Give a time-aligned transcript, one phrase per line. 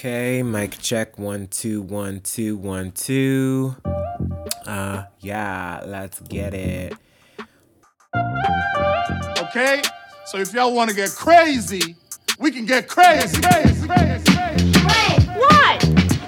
[0.00, 3.76] Okay, mic check one two one two one two.
[4.64, 6.94] Uh, yeah, let's get it.
[9.40, 9.82] Okay,
[10.24, 11.96] so if y'all want to get crazy,
[12.38, 13.42] we can get crazy.
[13.42, 14.72] crazy, crazy, crazy.
[14.86, 15.36] Red.
[15.36, 15.80] What?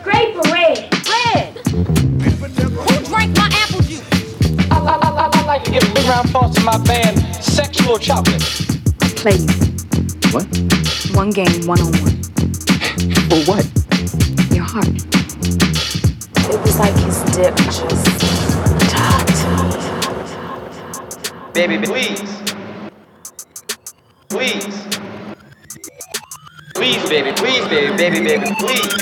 [0.05, 0.93] Grape or red?
[1.09, 1.57] Red.
[1.69, 4.03] Who drank my apple juice?
[4.71, 7.19] I, I, I, I like to give a big round of applause to my band,
[7.43, 8.43] Sexual Chocolate.
[9.17, 9.49] Play you.
[10.31, 10.45] What?
[11.17, 12.22] One game, one on one.
[13.03, 13.67] For what?
[14.55, 14.87] Your heart.
[16.37, 18.07] It was like his dip just
[18.91, 19.43] talked.
[21.53, 22.43] Baby, please.
[24.29, 24.89] Please.
[26.75, 28.95] Please, baby, please, baby, baby, baby, please.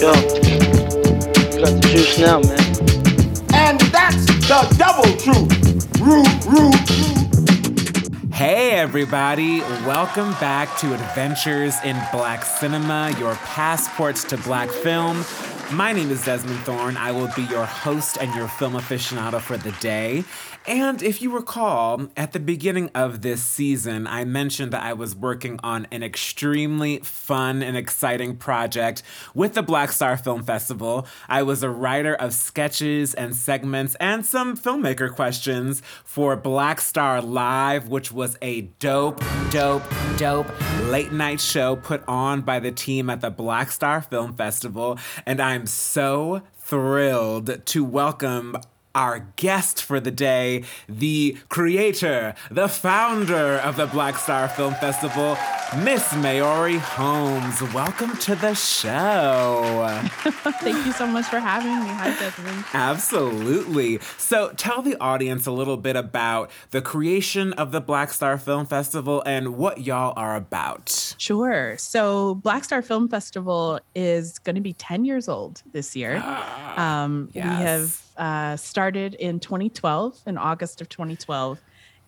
[0.00, 2.60] Yo, you got the juice now, man.
[3.54, 6.00] And that's the double truth.
[6.00, 7.19] Rude, rude, rude.
[8.40, 15.26] Hey, everybody, welcome back to Adventures in Black Cinema, your passports to black film.
[15.72, 16.96] My name is Desmond Thorne.
[16.96, 20.24] I will be your host and your film aficionado for the day.
[20.66, 25.16] And if you recall, at the beginning of this season, I mentioned that I was
[25.16, 29.02] working on an extremely fun and exciting project
[29.34, 31.06] with the Black Star Film Festival.
[31.30, 37.22] I was a writer of sketches and segments and some filmmaker questions for Black Star
[37.22, 39.82] Live, which was a dope, dope,
[40.18, 40.48] dope
[40.90, 44.98] late night show put on by the team at the Black Star Film Festival.
[45.24, 48.58] And I'm so thrilled to welcome
[48.94, 55.36] our guest for the day, the creator, the founder of the Black Star Film Festival,
[55.84, 57.62] Miss Maori Holmes.
[57.72, 60.00] Welcome to the show.
[60.60, 61.94] Thank you so much for having me.
[61.94, 62.64] Hi, Desmond.
[62.74, 64.00] Absolutely.
[64.18, 68.66] So, tell the audience a little bit about the creation of the Black Star Film
[68.66, 71.14] Festival and what y'all are about.
[71.18, 71.76] Sure.
[71.78, 76.16] So, Black Star Film Festival is going to be 10 years old this year.
[76.76, 77.44] Um, yes.
[77.44, 81.58] We have uh, started in 2012, in August of 2012,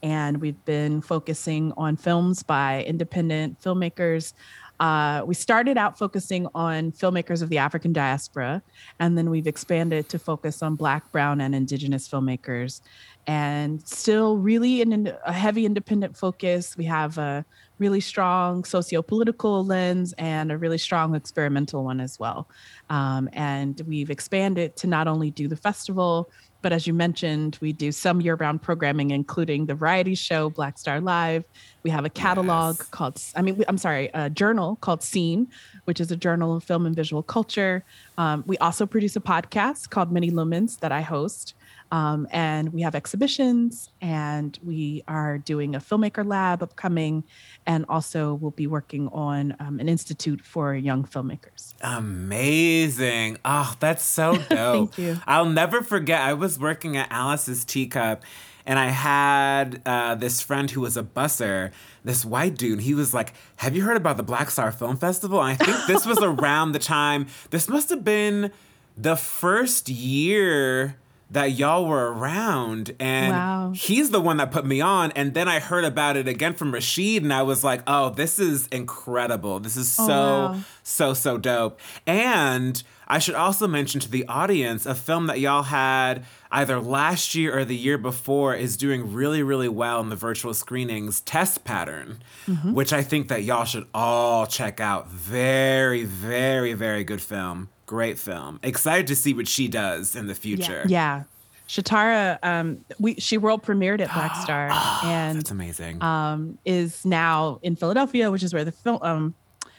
[0.03, 4.35] and we've been focusing on films by independent filmmakers.
[4.79, 8.63] Uh, we started out focusing on filmmakers of the African diaspora,
[9.01, 12.83] and then we've expanded to focus on Black, Brown, and Indigenous filmmakers.
[13.27, 16.77] And still, really in a heavy independent focus.
[16.77, 17.45] We have a
[17.79, 22.49] really strong socio-political lens and a really strong experimental one as well.
[22.91, 26.31] Um, and we've expanded to not only do the festival,
[26.63, 31.01] but as you mentioned, we do some year-round programming, including the variety show Black Star
[31.01, 31.45] Live.
[31.83, 32.89] We have a catalog Yes.
[32.91, 35.49] called, I mean, I'm sorry, a journal called Seen,
[35.87, 37.85] which is a journal of film and visual culture.
[38.17, 41.55] Um, we also produce a podcast called Many Lumens that I host.
[41.93, 47.23] Um, and we have exhibitions, and we are doing a filmmaker lab upcoming,
[47.67, 51.75] and also we'll be working on um, an institute for young filmmakers.
[51.83, 53.37] Amazing.
[53.45, 54.95] Oh, that's so dope.
[54.95, 55.21] Thank you.
[55.27, 56.23] I'll never forget.
[56.23, 58.25] I was working at Alice's Teacup
[58.65, 61.73] and I had uh, this friend who was a busser,
[62.05, 62.81] this white dude.
[62.81, 65.43] He was like, Have you heard about the Black Star Film Festival?
[65.43, 68.51] And I think this was around the time, this must have been
[68.97, 70.97] the first year
[71.33, 73.73] that y'all were around and Wow.
[73.75, 76.73] he's the one that put me on and then i heard about it again from
[76.73, 80.07] rashid and i was like oh this is incredible this is so Oh,
[80.53, 80.61] wow.
[80.83, 85.63] so so dope and i should also mention to the audience a film that y'all
[85.65, 90.17] had either last year or the year before is doing really really well in the
[90.17, 92.75] virtual screenings test pattern Mm-hmm.
[92.75, 98.19] which i think that y'all should all check out very very very good film great
[98.19, 101.25] film excited to see what she does in the future Yeah.
[101.69, 104.71] Shatara, um, we she world premiered at Black Star
[105.05, 109.35] and that's amazing um, is now in Philadelphia, which is where the film um,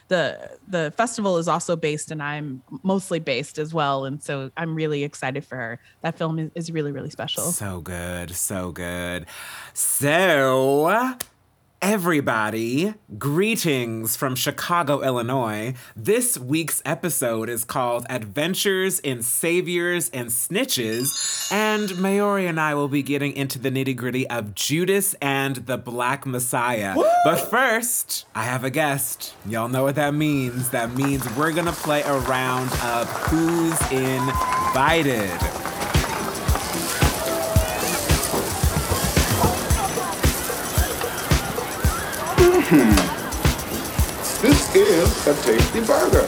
[0.10, 4.06] the the festival is also based, and I'm mostly based as well.
[4.06, 5.80] And so I'm really excited for her.
[6.02, 7.44] That film is, is really really special.
[7.52, 9.26] So good, so good.
[9.74, 11.16] So,
[11.84, 15.74] everybody, greetings from Chicago, Illinois.
[15.98, 22.88] This week's episode is called Adventures in Saviors and Snitches, and Maori and I will
[22.88, 26.96] be getting into the nitty gritty of Judas and the Black Messiah.
[27.26, 29.34] But first, I have a guest.
[29.46, 30.70] Y'all know what that means.
[30.70, 35.63] That means we're gonna play a round of Who's Invited.
[42.76, 42.90] Hmm.
[44.42, 46.26] This is a tasty burger.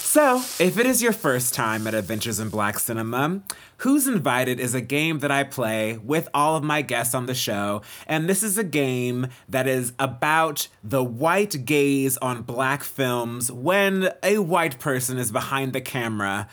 [0.00, 3.42] So, if it is your first time at Adventures in Black Cinema,
[3.78, 7.34] Who's Invited is a game that I play with all of my guests on the
[7.34, 7.82] show.
[8.06, 14.08] And this is a game that is about the white gaze on black films when
[14.22, 16.48] a white person is behind the camera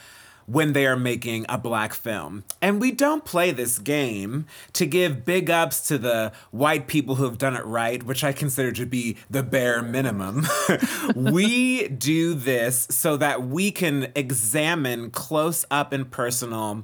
[0.52, 2.44] when they are making a black film.
[2.62, 7.24] And we don't play this game to give big ups to the white people who
[7.24, 10.46] have done it right, which I consider to be the bare minimum.
[11.16, 16.84] we do this so that we can examine close up and personal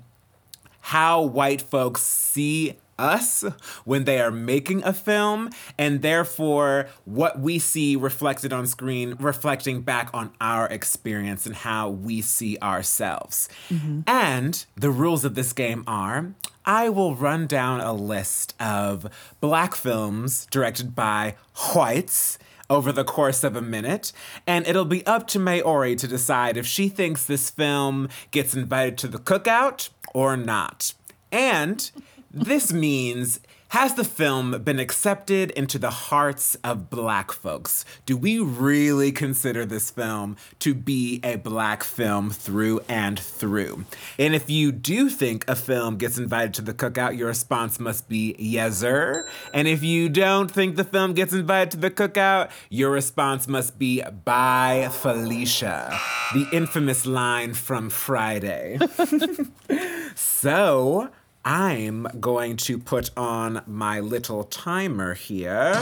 [0.80, 3.44] how white folks see us
[3.85, 9.81] when they are making a film, and therefore what we see reflected on screen, reflecting
[9.81, 13.49] back on our experience and how we see ourselves.
[13.69, 14.01] Mm-hmm.
[14.07, 16.33] And the rules of this game are
[16.65, 19.07] I will run down a list of
[19.39, 21.35] black films directed by
[21.73, 22.38] whites
[22.69, 24.11] over the course of a minute,
[24.45, 28.97] and it'll be up to Maori to decide if she thinks this film gets invited
[28.97, 30.94] to the cookout or not.
[31.31, 31.89] And
[32.31, 33.39] this means
[33.69, 37.83] has the film been accepted into the hearts of black folks?
[38.06, 43.83] Do we really consider this film to be a black film through and through?
[44.18, 48.07] And if you do think a film gets invited to the cookout, your response must
[48.07, 49.27] be yes, sir.
[49.53, 53.77] And if you don't think the film gets invited to the cookout, your response must
[53.77, 56.00] be bye, Felicia.
[56.33, 58.80] The infamous line from Friday.
[60.18, 61.09] So
[61.49, 65.81] I'm going to put on my little timer here.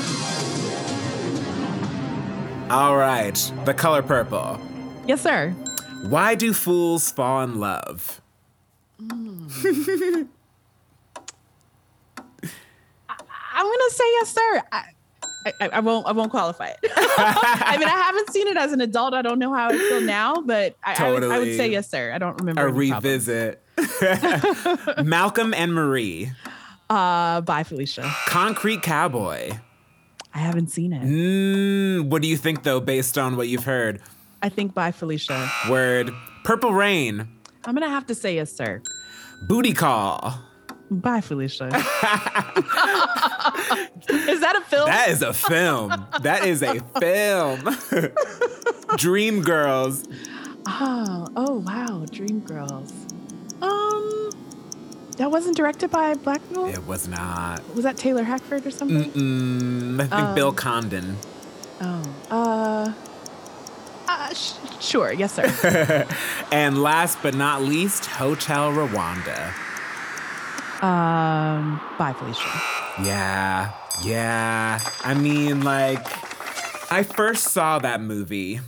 [2.69, 3.33] All right,
[3.65, 4.62] the color purple.
[5.07, 5.50] Yes, sir.
[6.03, 8.21] Why do fools fall in love?
[9.00, 9.50] I'm
[13.57, 14.62] gonna say yes, sir.
[14.71, 14.83] I,
[15.59, 16.06] I, I won't.
[16.06, 16.77] I won't qualify it.
[16.94, 19.15] I mean, I haven't seen it as an adult.
[19.15, 21.89] I don't know how I feel now, but I, I, would, I would say yes,
[21.89, 22.12] sir.
[22.13, 23.57] I don't remember A problems.
[25.04, 26.31] Malcolm and Marie.
[26.89, 28.04] Uh, bye, Felicia.
[28.27, 29.51] Concrete Cowboy.
[30.33, 31.04] I haven't seen it.
[31.04, 34.01] Mm, what do you think, though, based on what you've heard?
[34.42, 35.50] I think bye, Felicia.
[35.69, 36.12] Word.
[36.44, 37.27] Purple Rain.
[37.66, 38.81] I'm gonna have to say yes, sir.
[39.48, 40.39] Booty Call.
[40.92, 41.66] Bye, Felicia.
[41.68, 41.72] is
[44.42, 44.86] that a film?
[44.86, 46.06] That is a film.
[46.22, 47.75] that is a film.
[48.98, 50.04] Dream Girls.
[50.68, 53.05] oh, oh wow, Dreamgirls.
[53.62, 54.30] Um,
[55.18, 56.42] that wasn't directed by a black.
[56.52, 57.63] It was not.
[57.75, 59.12] Was that Taylor Hackford or something?
[59.12, 61.18] Mm-mm, I think Bill Condon.
[61.81, 62.94] Oh, uh,
[64.07, 66.06] uh sh- sure, yes, sir.
[66.52, 69.54] And last but not least, Hotel Rwanda.
[70.81, 72.62] um, bye, Felicia.
[73.04, 73.72] Yeah,
[74.04, 74.80] yeah.
[75.04, 76.06] I mean, like,
[76.92, 78.60] I first saw that movie.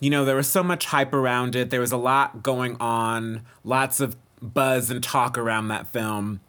[0.00, 1.70] You know, there was so much hype around it.
[1.70, 6.40] There was a lot going on, lots of buzz and talk around that film.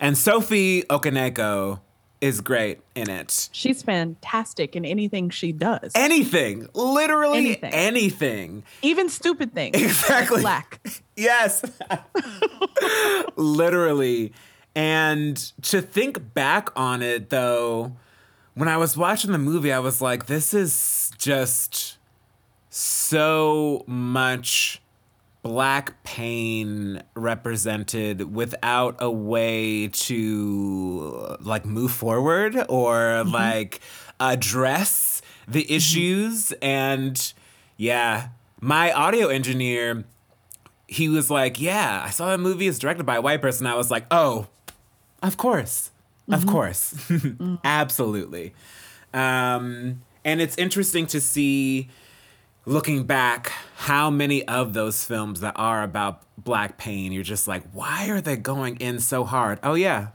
[0.00, 1.80] And Sophie Okonedo
[2.22, 3.50] is great in it.
[3.52, 7.72] She's fantastic in anything she does, Anything, literally Anything.
[7.74, 8.62] anything.
[8.80, 9.76] even stupid things.
[9.76, 10.40] Exactly.
[10.40, 10.80] Black.
[11.16, 11.62] Yes.
[13.36, 14.32] Literally.
[14.74, 17.94] And to think back on it, though,
[18.54, 21.98] when I was watching the movie, I was like, this is just
[22.76, 24.82] so much
[25.42, 33.30] black pain represented without a way to like move forward or mm-hmm.
[33.30, 33.80] like
[34.18, 35.72] address the mm-hmm.
[35.72, 36.50] issues.
[36.60, 37.32] And
[37.76, 40.04] yeah my audio engineer
[40.86, 42.66] he was like yeah i saw that movie.
[42.66, 43.68] Is directed by a white person.
[43.68, 44.48] I was like oh
[45.22, 45.92] of course.
[46.28, 46.50] Of mm-hmm.
[46.50, 47.12] course.
[47.64, 48.52] Absolutely.
[49.12, 51.88] Um, and it's interesting to see
[52.66, 57.62] looking back how many of those films that are about black pain you're just like
[57.72, 60.08] why are they going in so hard oh yeah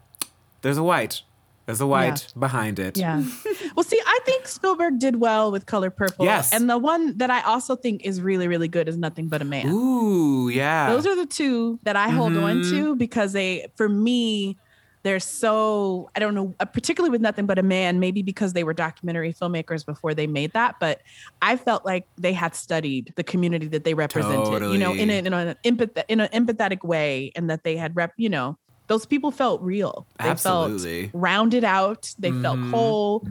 [0.61, 1.21] there's a white
[1.65, 3.21] there's a white behind it Yeah.
[3.75, 6.25] well, see, I think Spielberg did well with Color Purple.
[6.25, 6.51] Yes.
[6.51, 9.45] And the one that I also think is really, really good is Nothing But a
[9.45, 9.67] Man.
[9.69, 12.71] ooh yeah Those are the two that I hold on Mm-hmm.
[12.75, 14.57] to because they, for me,
[15.03, 18.63] they're so, I don't know, uh, particularly with Nothing But a Man, maybe because they
[18.63, 20.99] were documentary filmmakers before they made that, but
[21.41, 25.19] I felt like they had studied the community that they represented, you know, in, a,
[25.19, 29.05] in an empath- in an empathetic way and that they had rep, you know, those
[29.05, 30.07] people felt real.
[30.21, 31.03] They Absolutely.
[31.03, 32.09] felt rounded out.
[32.17, 32.69] They felt Mhm.
[32.71, 33.27] whole.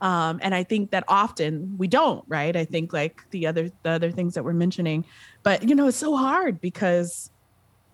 [0.00, 2.56] Um, and I think that often we don't, right?
[2.56, 5.04] I think like the other the other things that we're mentioning,
[5.44, 7.30] but you know, it's so hard because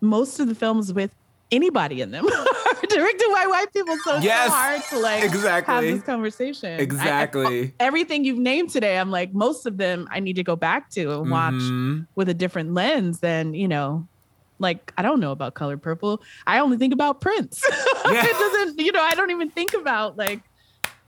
[0.00, 1.12] most of the films with
[1.50, 2.30] anybody in them are
[2.88, 3.96] directed by white people.
[4.04, 5.74] So it's Yes, so hard to like exactly.
[5.74, 6.70] have this conversation.
[6.72, 7.74] I- I- Exactly.
[7.80, 11.20] everything you've named today, I'm like, most of them I need to go back to
[11.20, 12.06] and watch Mhm.
[12.14, 14.06] with a different lens than, you know,
[14.58, 16.20] like I don't know about color purple.
[16.46, 17.62] I only think about Prince.
[18.10, 18.24] Yeah.
[18.24, 20.40] it doesn't, you know, I don't even think about like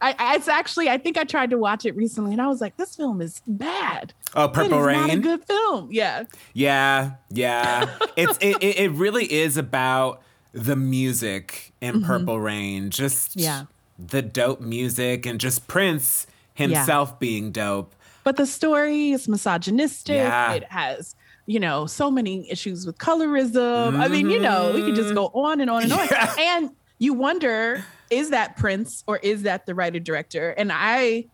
[0.02, 2.60] I, I it's actually I think I tried to watch it recently and I was
[2.60, 4.12] like, this film is bad.
[4.34, 5.88] Oh, It Purple is not a good film.
[5.90, 6.24] Yeah.
[6.52, 7.88] Yeah, yeah.
[8.16, 12.90] it's it, it, it really is about the music in Purple Rain.
[12.90, 13.40] Just Mm-hmm.
[13.40, 13.64] Yeah.
[13.98, 17.94] the dope music and just Prince himself being dope.
[18.24, 20.16] But the story is misogynistic.
[20.16, 20.52] Yeah.
[20.52, 21.14] It has,
[21.46, 23.98] you know, so many issues with colorism.
[23.98, 26.08] I mean, you know, we could just go on and on and on.
[26.38, 30.50] And you wonder, is that Prince or is that the writer director?
[30.50, 31.26] And I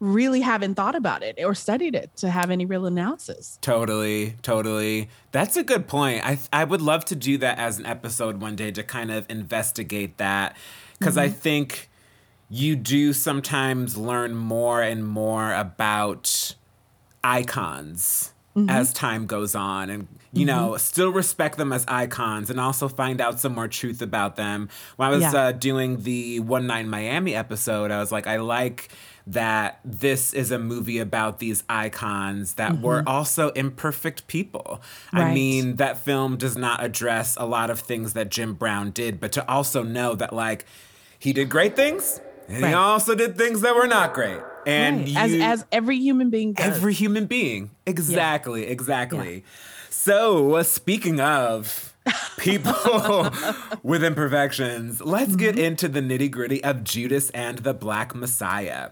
[0.00, 3.58] really haven't thought about it or studied it to have any real analysis.
[3.60, 5.08] Totally, totally.
[5.32, 6.24] That's a good point.
[6.24, 9.26] I I would love to do that as an episode one day to kind of
[9.28, 10.56] investigate that
[10.98, 11.36] because I mm-hmm.
[11.36, 11.90] think
[12.48, 16.54] you do sometimes learn more and more about
[17.22, 18.70] icons mm-hmm.
[18.70, 20.78] as time goes on and you know mm-hmm.
[20.78, 25.08] still respect them as icons and also find out some more truth about them when
[25.08, 25.34] i was Yeah.
[25.34, 28.88] uh, doing the one in miami episode i was like i like
[29.30, 34.80] that this is a movie about these icons that were also imperfect people
[35.12, 39.20] i mean that film does not address a lot of things that jim brown did
[39.20, 40.64] but to also know that like
[41.18, 45.16] he did great things and he also did things that were not great and Right.
[45.16, 46.66] as you- as every human being does.
[46.76, 47.70] Every human being.
[47.86, 49.44] Exactly, exactly.
[49.90, 51.94] So, uh, speaking of
[52.38, 53.30] people
[53.82, 55.64] with imperfections, let's get Mm-hmm.
[55.64, 58.90] into the nitty gritty of Judas and the Black Messiah.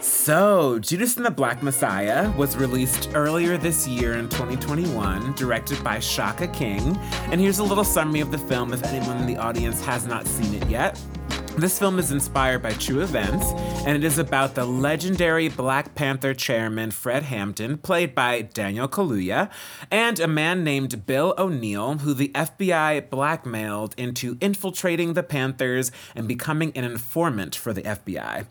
[0.00, 5.98] So, Judas and the Black Messiah was released earlier this year in 2021, directed by
[5.98, 6.96] Shaka King.
[7.32, 10.26] And here's a little summary of the film if anyone in the audience has not
[10.26, 11.00] seen it yet.
[11.60, 13.44] This film is inspired by true events,
[13.84, 19.50] and it is about the legendary Black Panther chairman Fred Hampton, played by Daniel Kaluuya,
[19.90, 26.26] and a man named Bill O'Neal, who the FBI blackmailed into infiltrating the Panthers and
[26.26, 28.46] becoming an informant for the FBI.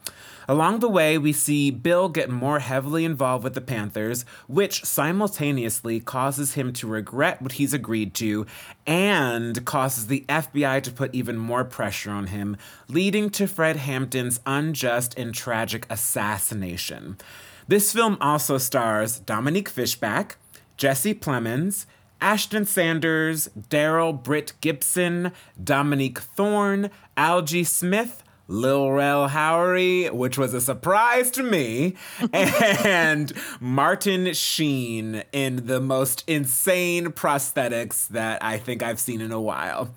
[0.50, 6.00] Along the way, we see Bill get more heavily involved with the Panthers, which simultaneously
[6.00, 8.48] causes him to regret what he's agreed to
[8.88, 14.39] and causes the FBI to put even more pressure on him, leading to Fred Hampton's
[14.48, 17.20] unjust and tragic assassination.
[17.68, 20.38] This film also stars Dominique Fishback,
[20.77, 21.86] Jesse Plemons,
[22.22, 25.32] Ashton Sanders, Darrell Britt Gibson,
[25.63, 31.96] Dominique Thorne, Algee Smith, Lil Rel Howery, which was a surprise to me,
[32.34, 39.39] and Martin Sheen in the most insane prosthetics that I think I've seen in a
[39.39, 39.94] while.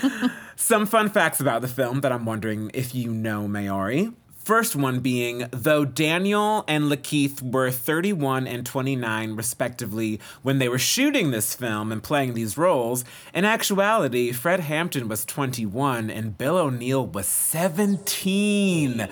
[0.56, 4.12] Some fun facts about the film that I'm wondering if you know, Maori.
[4.42, 10.78] First one being, though Daniel and Lakeith were 31 and 29 respectively when they were
[10.78, 13.04] shooting this film and playing these roles,
[13.34, 19.08] in actuality, Fred Hampton was 21 and Bill O'Neal was 17.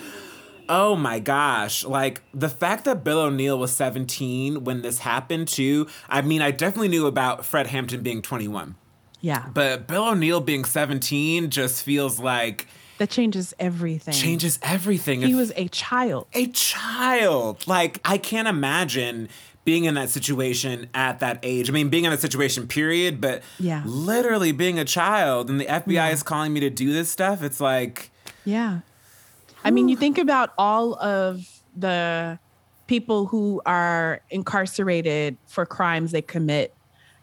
[0.66, 1.84] Oh my gosh.
[1.84, 6.52] Like the fact that Bill O'Neal was 17 when this happened too, I mean, I
[6.52, 8.76] definitely knew about Fred Hampton being 21.
[9.20, 9.46] Yeah.
[9.52, 12.66] But Bill O'Neal being 17 just feels like
[12.98, 14.12] That changes everything.
[14.14, 15.22] changes everything.
[15.22, 16.26] He If- was a child.
[16.34, 17.66] a child.
[17.66, 19.28] Like, I can't imagine
[19.64, 21.68] being in that situation at that age.
[21.68, 23.82] I mean, being in a situation, period, but Yeah.
[23.84, 27.42] literally being a child and the FBI is calling me to do this stuff.
[27.42, 28.10] It's like,
[28.44, 28.80] Yeah.
[29.64, 32.38] I mean, you think about all of the
[32.86, 36.72] people who are incarcerated for crimes they commit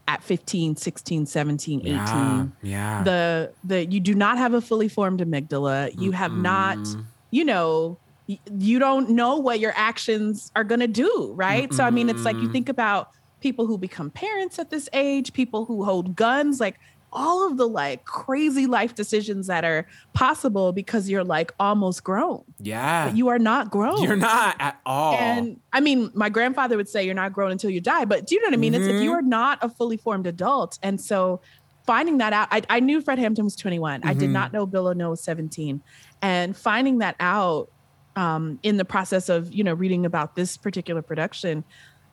[0.07, 2.53] at 15, 16, 17, 18.
[2.61, 2.69] yeah,
[2.99, 3.03] yeah.
[3.03, 5.91] The the you do not have a fully formed amygdala.
[5.95, 6.95] You have not,
[7.31, 11.73] you know, y- you don't know what your actions are going to do, right?
[11.73, 13.07] So I mean, it's like you think about
[13.41, 16.77] people who become parents at this age, people who hold guns, like
[17.15, 22.43] all of the like crazy life decisions that are possible because you're like almost grown.
[22.59, 23.07] yeah.
[23.07, 24.03] But you are not grown.
[24.03, 25.15] You're not at all.
[25.15, 28.05] And I mean, my grandfather would say you're not grown until you die.
[28.05, 28.75] But do you know what I mean?
[28.75, 30.77] It's if you are not a fully formed adult.
[30.83, 31.41] And so
[31.85, 34.01] finding that out, I, I knew Fred Hampton was 21.
[34.03, 35.81] I did not know Bill O'Neal was 17.
[36.21, 37.71] And finding that out
[38.15, 41.63] um, in the process of, you know, reading about this particular production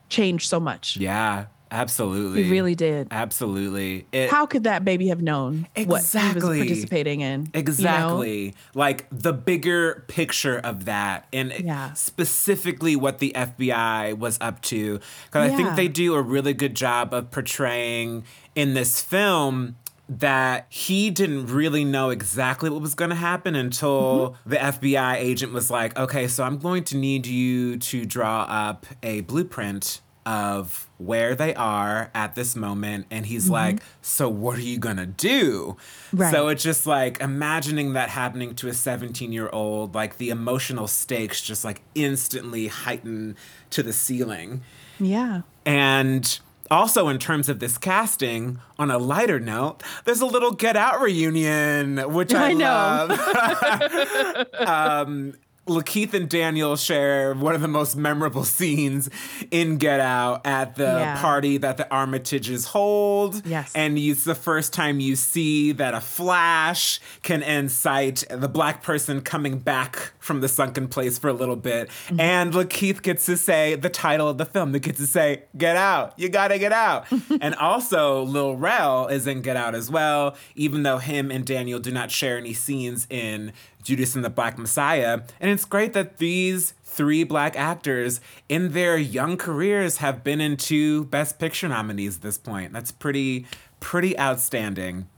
[0.09, 0.97] changed so much.
[0.97, 2.45] Yeah, Absolutely.
[2.45, 3.09] He really did.
[3.11, 4.07] Absolutely.
[4.13, 6.59] It, How could that baby have known exactly, what he was Exactly.
[6.59, 7.41] participating in?
[7.41, 7.59] you know?
[7.59, 8.55] Exactly.
[8.75, 11.95] Like the bigger picture of that and Yeah.
[11.95, 15.01] specifically what the FBI was up to.
[15.27, 18.25] Because I think they do a really good job of portraying
[18.55, 19.77] in this film
[20.09, 24.51] that he didn't really know exactly what was going to happen until Mm-hmm.
[24.51, 28.85] the FBI agent was like, okay, so I'm going to need you to draw up
[29.03, 33.07] a blueprint of where they are at this moment.
[33.11, 35.77] And he's like, so what are you going to do?
[36.09, 36.17] Mm-hmm.
[36.17, 36.33] Right.
[36.33, 40.87] So it's just like imagining that happening to a 17 year old, like the emotional
[40.87, 43.37] stakes just like instantly heighten
[43.71, 44.63] to the ceiling.
[45.01, 45.43] Yeah.
[45.67, 46.39] And
[46.71, 51.03] also, in terms of this casting, on a lighter note, there's a little Get Out
[51.03, 53.07] reunion, which I, I know.
[53.11, 54.47] love.
[55.07, 55.35] um,
[55.67, 59.09] Lakeith and Daniel share one of the most memorable scenes
[59.53, 61.21] in Get Out at the Yeah.
[61.21, 63.47] party that the Armitages hold.
[63.47, 63.71] Yes.
[63.75, 69.21] And it's the first time you see that a flash can incite the black person
[69.21, 71.89] coming back from the sunken place for a little bit.
[72.07, 72.21] Mm-hmm.
[72.21, 74.73] And Lakeith gets to say the title of the film.
[74.73, 76.15] They gets to say, Get Out.
[76.19, 77.07] You gotta get out.
[77.41, 81.79] and also, Lil Rel is in Get Out as well, even though him and Daniel
[81.79, 83.53] do not share any scenes in
[83.83, 85.23] Judas and the Black Messiah.
[85.41, 90.57] And it's great that these three black actors in their young careers have been in
[90.57, 92.73] two Best Picture nominees at this point.
[92.73, 93.47] That's pretty,
[93.81, 95.09] pretty outstanding.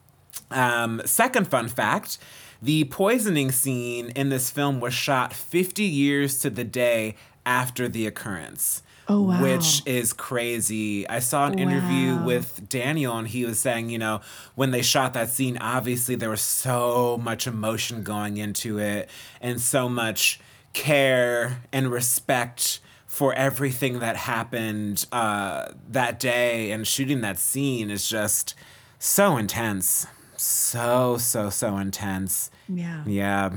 [0.51, 2.19] Um, second fun fact
[2.63, 8.07] the poisoning scene in this film was shot 50 years to the day after the
[8.07, 8.83] occurrence.
[9.09, 9.43] Oh, wow.
[9.43, 11.07] Which is crazy.
[11.09, 14.21] I saw an interview with Daniel, and he was saying, you know,
[14.55, 19.61] when they shot that scene, obviously there was so much emotion going into it and
[19.61, 20.41] so much
[20.73, 26.71] care and respect for everything that happened uh, that day.
[26.71, 28.55] And shooting that scene is just
[28.99, 30.07] so intense.
[30.37, 32.51] So, so, so intense.
[32.69, 33.05] Yeah.
[33.07, 33.57] Yeah.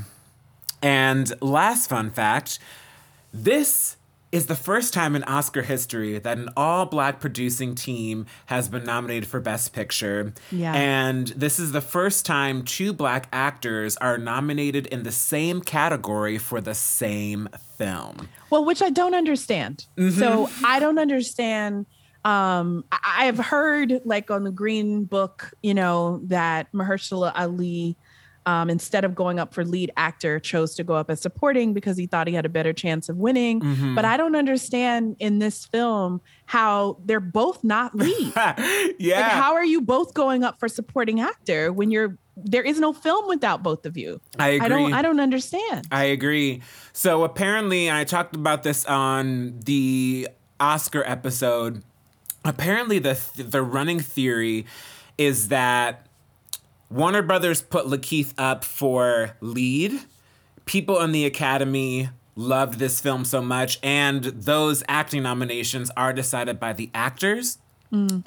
[0.82, 2.60] And last fun fact
[3.34, 3.97] this
[4.38, 8.84] is the first time in Oscar history that an all black producing team has been
[8.84, 10.32] nominated for Best Picture.
[10.52, 10.74] Yeah.
[10.74, 16.38] And this is the first time two black actors are nominated in the same category
[16.38, 18.30] for the same film.
[18.52, 19.88] Well, which I don't understand.
[19.98, 20.20] Mm-hmm.
[20.20, 21.88] So I don't understand.
[22.24, 27.98] Um, I- I've heard like on the Green Book, you know, that Mahershala Ali,
[28.48, 31.98] um, instead of going up for lead actor, chose to go up as supporting because
[31.98, 33.60] he thought he had a better chance of winning.
[33.60, 33.94] Mm-hmm.
[33.94, 38.32] But I don't understand in this film how they're both not lead.
[38.98, 39.20] yeah.
[39.20, 42.94] Like, how are you both going up for supporting actor when you're there is no
[42.94, 44.22] film without both of you?
[44.40, 44.66] I agree.
[44.66, 45.86] I don't I don't understand.
[45.92, 46.62] I agree.
[46.94, 51.84] So apparently, I talked about this on the Oscar episode.
[52.46, 54.66] Apparently, the the running theory
[55.18, 56.07] is that
[56.90, 60.00] Warner Brothers put Lakeith up for lead.
[60.66, 66.60] People in the Academy loved this film so much, and those acting nominations are decided
[66.60, 67.58] by the actors.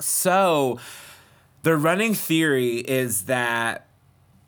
[0.01, 0.79] So,
[1.63, 3.87] the running theory is that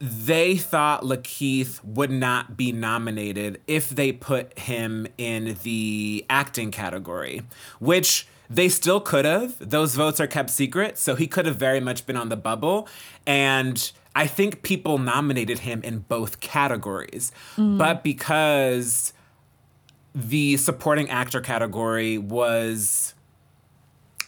[0.01, 7.43] they thought Lakeith would not be nominated if they put him in the acting category,
[7.79, 9.55] which they still could have.
[9.61, 12.89] Those votes are kept secret, so he could have very much been on the bubble.
[13.27, 17.33] And I think people nominated him in both categories.
[17.79, 19.13] But because
[20.15, 23.15] the supporting actor category was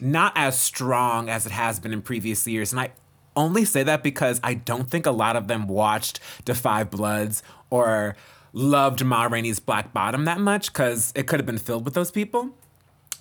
[0.00, 2.72] not as strong as it has been in previous years.
[2.72, 2.92] And I
[3.36, 8.16] only say that because I don't think a lot of them watched Five Bloods or
[8.52, 12.10] loved Ma Rainey's Black Bottom that much because it could have been filled with those
[12.10, 12.50] people.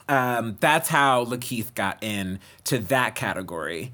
[0.07, 3.91] Um, that's how Lakeith got in to that category.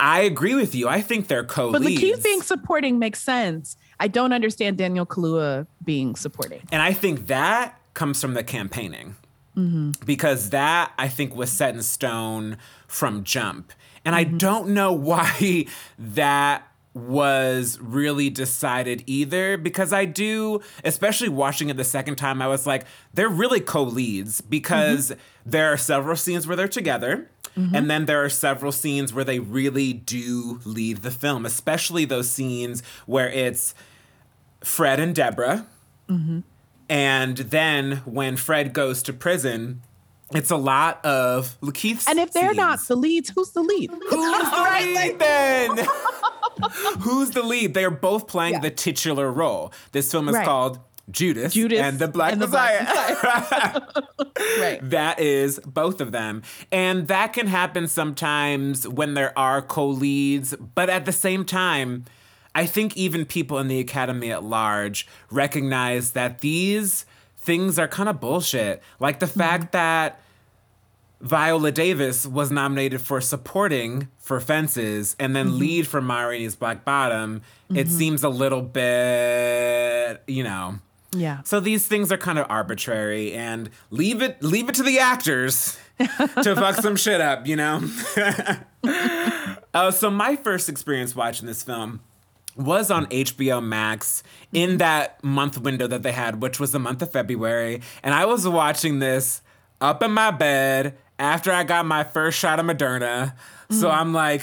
[0.00, 0.88] I agree with you.
[0.88, 1.82] I think they're co But.
[1.82, 3.76] Lakeith being supporting makes sense.
[4.00, 6.60] I don't understand Daniel Kaluuya being supporting.
[6.72, 9.16] And I think that comes from the campaigning.
[9.56, 10.04] Mm-hmm.
[10.04, 12.56] Because that, I think, was set in stone
[12.88, 13.72] from jump.
[14.04, 14.38] And I mm-hmm.
[14.38, 15.66] don't know why
[15.98, 19.56] that was really decided either.
[19.56, 23.82] Because I do, especially watching it the second time, I was like, they're really co
[23.82, 25.50] leads because mm-hmm.
[25.50, 27.30] there are several scenes where they're together.
[27.56, 27.74] Mm-hmm.
[27.74, 32.30] And then there are several scenes where they really do lead the film, especially those
[32.30, 33.74] scenes where it's
[34.62, 35.66] Fred and Deborah.
[36.08, 36.40] Mm-hmm.
[36.88, 39.82] And then when Fred goes to prison,
[40.34, 42.08] it's a lot of Lakeith's.
[42.08, 42.88] And if they're not scenes.
[42.88, 43.90] the leads, who's the lead?
[43.90, 45.86] who's the lead then?
[47.00, 47.74] who's the lead?
[47.74, 48.60] They're both playing Yeah.
[48.60, 49.72] the titular role.
[49.92, 50.44] This film is Right.
[50.44, 50.78] called
[51.12, 52.84] Judas, Judas and the Black and the Messiah.
[52.84, 53.82] Black
[54.58, 54.78] right.
[54.82, 56.42] That is both of them.
[56.70, 62.04] And that can happen sometimes when there are co leads, but at the same time,
[62.54, 68.08] I think even people in the Academy at large recognize that these things are kind
[68.08, 68.82] of bullshit.
[69.00, 69.40] Like the mm-hmm.
[69.40, 70.20] fact that
[71.20, 75.58] Viola Davis was nominated for supporting for Fences and then mm-hmm.
[75.58, 77.42] lead for Ma Rainey's Black Bottom.
[77.70, 77.96] It mm-hmm.
[77.96, 80.80] seems a little bit, you know.
[81.14, 81.42] Yeah.
[81.44, 85.76] So these things are kind of arbitrary and leave it leave it to the actors
[85.98, 86.08] to
[86.56, 87.82] fuck some shit up, you know?
[89.74, 92.00] uh, so my first experience watching this film
[92.56, 94.22] was on HBO Max
[94.52, 97.80] in that month window that they had, which was the month of February.
[98.02, 99.42] And I was watching this
[99.80, 103.34] up in my bed after I got my first shot of Moderna.
[103.70, 104.42] So I'm like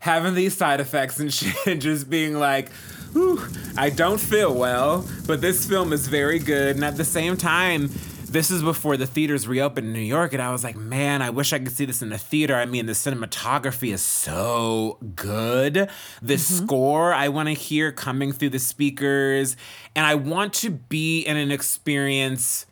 [0.00, 2.70] having these side effects and shit, just being like,
[3.12, 3.40] Whew,
[3.76, 6.76] I don't feel well, but this film is very good.
[6.76, 7.90] And at the same time,
[8.28, 11.30] this is before the theaters reopened in New York, and I was like, man, I
[11.30, 12.54] wish I could see this in the theater.
[12.54, 15.88] I mean, the cinematography is so good.
[16.20, 16.64] The mm-hmm.
[16.64, 19.56] score I want to hear coming through the speakers,
[19.96, 22.66] and I want to be in an experience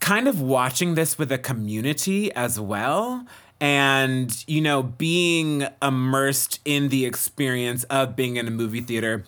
[0.00, 3.26] kind of watching this with a community as well
[3.60, 9.24] and you know being immersed in the experience of being in a movie theater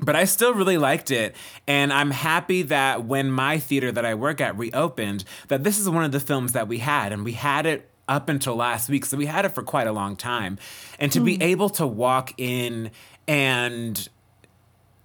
[0.00, 1.34] but I still really liked it.
[1.66, 5.88] And I'm happy that when my theater that I work at reopened, that this is
[5.88, 7.12] one of the films that we had.
[7.12, 9.04] And we had it up until last week.
[9.04, 10.58] So we had it for quite a long time.
[10.98, 11.42] And to be hmm.
[11.42, 12.90] able to walk in
[13.26, 14.08] and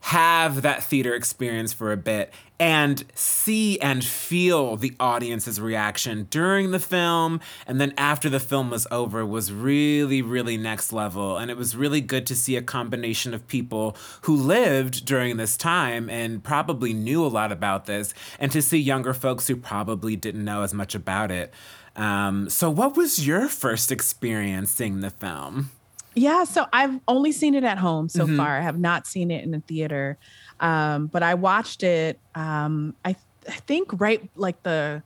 [0.01, 6.71] have that theater experience for a bit and see and feel the audience's reaction during
[6.71, 7.39] the film.
[7.65, 11.37] And then after the film was over was really really next level.
[11.37, 15.55] And it was really good to see a combination of people who lived during this
[15.55, 20.15] time and probably knew a lot about this and to see younger folks who probably
[20.15, 21.53] didn't know as much about it.
[21.95, 25.71] Um, so what was your first experience seeing the film
[26.15, 28.37] Yeah, so I've only seen it at home so Mm-hmm.
[28.37, 28.57] far.
[28.57, 30.17] I have not seen it in a theater.
[30.59, 33.15] Um, but I watched it um I,
[33.47, 35.03] I think right like the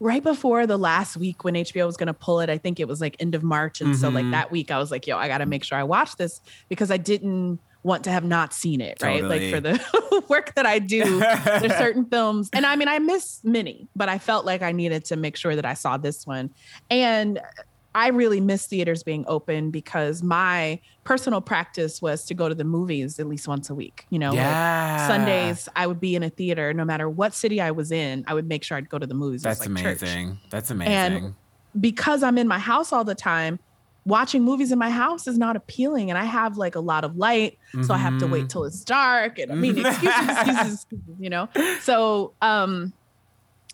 [0.00, 2.50] right before the last week when HBO was gonna pull it.
[2.50, 3.80] I think it was like end of March.
[3.80, 4.32] And so like Mhm.
[4.32, 6.96] that week I was like, yo, I gotta make sure I watch this because I
[6.96, 9.22] didn't want to have not seen it, right?
[9.24, 11.18] Like for the work that I do,
[11.60, 15.04] there's certain films, and I mean, I miss many, but I felt like I needed
[15.06, 16.50] to make sure that I saw this one.
[16.90, 17.40] And
[17.94, 22.64] I really miss theaters being open because my personal practice was to go to the
[22.64, 24.04] movies at least once a week.
[24.10, 24.56] You know, like
[24.96, 28.34] Sundays I would be in a theater, no matter what city I was in, I
[28.34, 29.42] would make sure I'd go to the movies.
[29.42, 30.00] That's like church.
[30.00, 31.36] amazing that's amazing And
[31.80, 33.58] Because I'm in my house all the time,
[34.04, 36.10] watching movies in my house is not appealing.
[36.10, 37.58] And I have like a lot of light.
[37.82, 38.32] So I have to Mm-hmm.
[38.32, 39.38] wait till it's dark.
[39.38, 41.48] And I mean, excuses, excuses, excuses, you know?
[41.80, 42.92] So, um,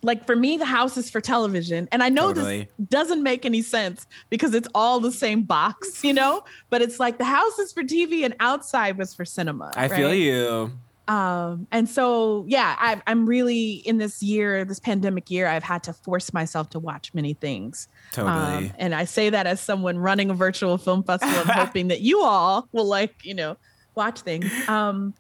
[0.03, 1.89] like for me, the house is for television.
[1.91, 2.69] And I know Totally.
[2.79, 6.45] this doesn't make any sense because it's all the same box, you know?
[6.71, 9.73] But it's like the house is for TV and outside was for cinema.
[9.77, 10.73] I feel you.
[11.09, 15.83] Um, and so, yeah, I, I'm really in this year, this pandemic year, I've had
[15.85, 17.89] to force myself to watch many things.
[18.13, 18.69] Totally.
[18.69, 22.03] Um, and I say that as someone running a virtual film festival and hoping that
[22.03, 23.57] you all will like, you know,
[23.95, 24.53] watch things.
[24.69, 25.15] Um,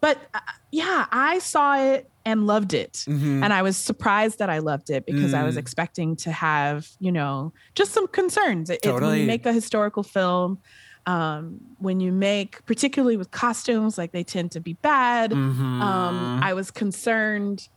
[0.00, 0.40] but uh,
[0.72, 3.04] yeah, I saw it and loved it.
[3.08, 3.42] Mhm.
[3.44, 5.58] And I was surprised that I loved it because I was Mm.
[5.58, 8.70] expecting to have, you know, just some concerns.
[8.70, 9.20] It, Totally.
[9.20, 10.58] you make a historical film,
[11.06, 15.32] um, when you make, particularly with costumes, like they tend to be bad.
[15.32, 15.82] Mhm.
[15.82, 17.68] Um, I was concerned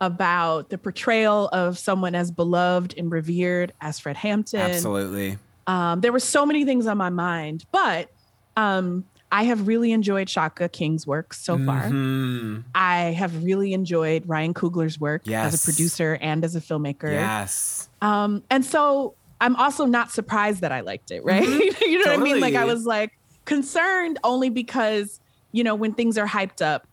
[0.00, 4.60] about the portrayal of someone as beloved and revered as Fred Hampton.
[4.60, 5.38] Absolutely.
[5.68, 8.08] Um, there were so many things on my mind, but
[8.56, 11.84] um, I have really enjoyed Shaka King's work so far.
[11.84, 12.64] Mhm.
[12.74, 17.10] I have really enjoyed Ryan Coogler's work as a producer and as a filmmaker.
[17.10, 17.88] Yes.
[18.02, 21.42] Um, and so I'm also not surprised that I liked it, right?
[21.80, 22.40] you know what I mean?
[22.40, 23.12] Like I was like
[23.46, 25.18] concerned only because,
[25.50, 26.86] you know, when things are hyped up,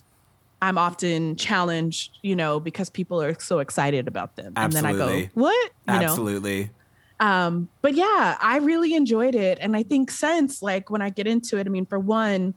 [0.61, 4.53] I'm often challenged, you know, because people are so excited about them.
[4.55, 5.71] And then I go, what?
[5.87, 6.15] You know?
[7.19, 9.57] Um, but yeah, I really enjoyed it.
[9.61, 12.53] And I think since like when I get into it, I mean, for one,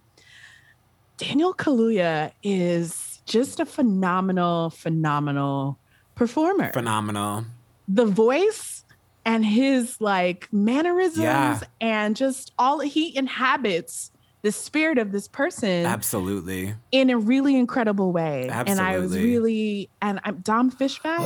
[1.16, 5.78] Daniel Kaluuya is just a phenomenal, phenomenal
[6.14, 6.72] performer.
[6.72, 7.44] Phenomenal.
[7.88, 8.84] the voice
[9.24, 11.60] and his like mannerisms Yeah.
[11.80, 14.10] and just all he inhabits
[14.42, 16.74] the spirit of this person Absolutely.
[16.90, 18.48] in a really incredible way.
[18.50, 18.70] absolutely.
[18.72, 21.20] And I was really and I'm Dom Fishback.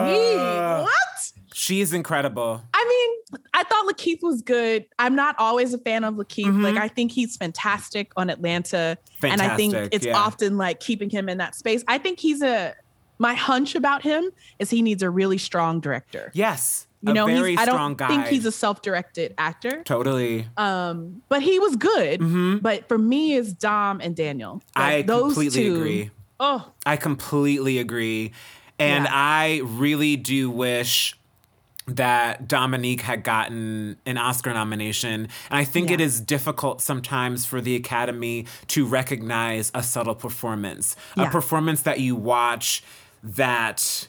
[0.00, 0.36] Honey,
[0.82, 1.32] what?
[1.60, 2.62] She's incredible.
[2.72, 4.86] I mean, I thought Lakeith was good.
[4.98, 6.46] I'm not always a fan of Lakeith.
[6.46, 6.62] Mhm.
[6.62, 10.16] Like I think he's fantastic on Atlanta, and I think it's yeah.
[10.16, 11.84] often like keeping him in that space.
[11.86, 12.74] I think he's a.
[13.18, 16.30] My hunch about him is he needs a really strong director.
[16.32, 16.86] Yes.
[17.02, 18.08] You a know, very he's, I don't guy.
[18.08, 19.82] think he's a self-directed actor.
[19.84, 20.46] totally.
[20.56, 22.20] Um, but he was good.
[22.20, 22.62] Mhm.
[22.62, 24.62] But for me, it's Dom and Daniel.
[24.74, 26.10] I those completely two- agree.
[26.40, 28.32] Oh, I completely agree.
[28.78, 29.10] And Yeah.
[29.12, 31.14] I really do wish
[31.86, 35.22] that Dominique had gotten an Oscar nomination.
[35.50, 36.06] And I think it Yeah.
[36.06, 42.14] is difficult sometimes for the Academy to recognize a subtle performance, a performance that you
[42.14, 42.82] watch
[43.22, 44.08] that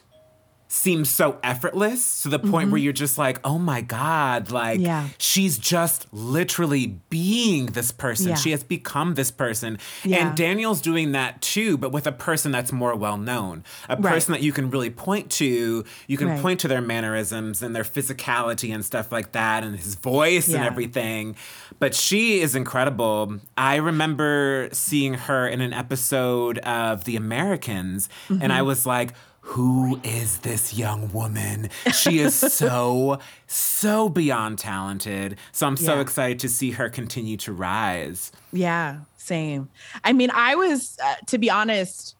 [0.74, 4.86] seems so effortless to the point where you're just like, oh my God, like Mm-hmm.
[4.86, 5.08] Yeah.
[5.18, 8.30] she's just literally being this person.
[8.30, 8.34] Yeah.
[8.36, 9.76] She has become this person.
[10.02, 10.26] Yeah.
[10.28, 14.14] And Daniel's doing that too, but with a person that's more well known, a Right.
[14.14, 15.84] person that you can really point to.
[16.06, 16.40] You can Right.
[16.40, 20.64] point to their mannerisms and their physicality and stuff like that, and his voice and
[20.64, 21.36] everything.
[21.80, 23.40] But she is incredible.
[23.58, 28.50] I remember seeing her in an episode of The Americans, and Mm-hmm.
[28.52, 29.12] I was like,
[29.44, 31.68] who is this young woman?
[31.92, 35.36] She is so, so beyond talented.
[35.50, 36.00] So I'm so Yeah.
[36.00, 38.32] excited to see her continue to rise.
[38.52, 39.68] Yeah, same.
[40.04, 42.14] I mean, I was, uh, to be honest,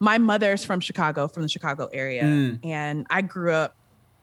[0.00, 2.24] my mother's from Chicago, from the Chicago area.
[2.24, 2.64] Mm.
[2.64, 3.74] And I grew up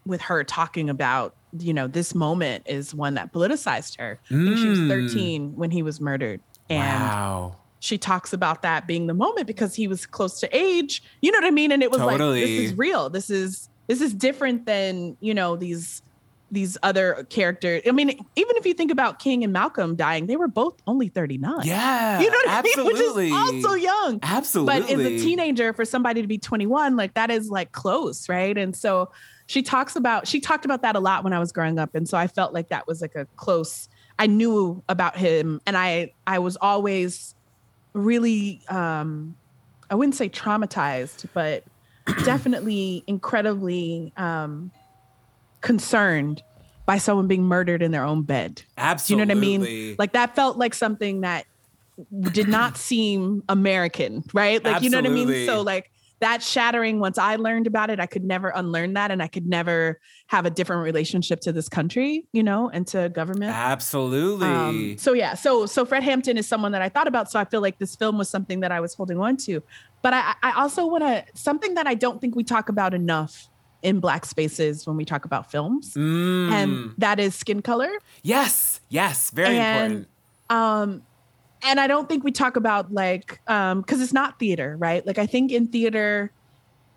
[0.05, 4.19] with her talking about, you know, this moment is one that politicized her.
[4.29, 4.87] Think she was Mm.
[4.89, 6.39] 13 when he was murdered.
[6.69, 7.55] And wow.
[7.83, 11.03] She talks about that being the moment because he was close to age.
[11.21, 11.69] You know what I mean?
[11.69, 13.09] And it was like, this is real.
[13.09, 16.01] This is, this is different than, you know, these
[16.49, 17.81] these other characters.
[17.85, 21.09] I mean, even if you think about King and Malcolm dying, they were both only
[21.09, 21.65] 39.
[21.65, 22.21] Yeah.
[22.21, 23.31] You know what absolutely.
[23.31, 23.45] I mean?
[23.47, 24.19] Which is also young.
[24.21, 24.79] Absolutely.
[24.81, 28.55] But as a teenager, for somebody to be 21, like that is like close, right?
[28.55, 29.11] And so
[29.47, 31.95] she talks about she talked about that a lot when I was growing up.
[31.95, 35.75] And so I felt like that was like a close, I knew about him and
[35.75, 37.33] I I was always
[37.93, 39.35] really um
[39.89, 41.63] I wouldn't say traumatized, but
[42.25, 44.71] definitely incredibly um
[45.61, 46.43] concerned
[46.85, 48.61] by someone being murdered in their own bed.
[49.07, 49.61] Do you know what I mean?
[49.97, 51.45] Like that felt like something that
[52.31, 54.61] did not seem American, right?
[54.63, 55.27] Like you know what I mean?
[55.45, 55.91] So like
[56.23, 59.45] that shattering once I learned about it, I could never unlearn that and I could
[59.45, 63.51] never have a different relationship to this country, you know, and to government.
[63.53, 64.47] Absolutely.
[64.47, 67.29] Um, so yeah, so so Fred Hampton is someone that I thought about.
[67.29, 69.61] So I feel like this film was something that I was holding on to.
[70.01, 73.49] But I, I also want to something that I don't think we talk about enough
[73.81, 76.51] in black spaces when we talk about films, Mm.
[76.51, 77.91] and that is skin color.
[78.21, 78.79] yes.
[78.87, 79.29] Yes.
[79.31, 80.07] Very And- important.
[80.49, 81.03] Um,
[81.63, 85.05] and I don't think we talk about like um because it's not theater, right?
[85.05, 86.31] Like I think in theater.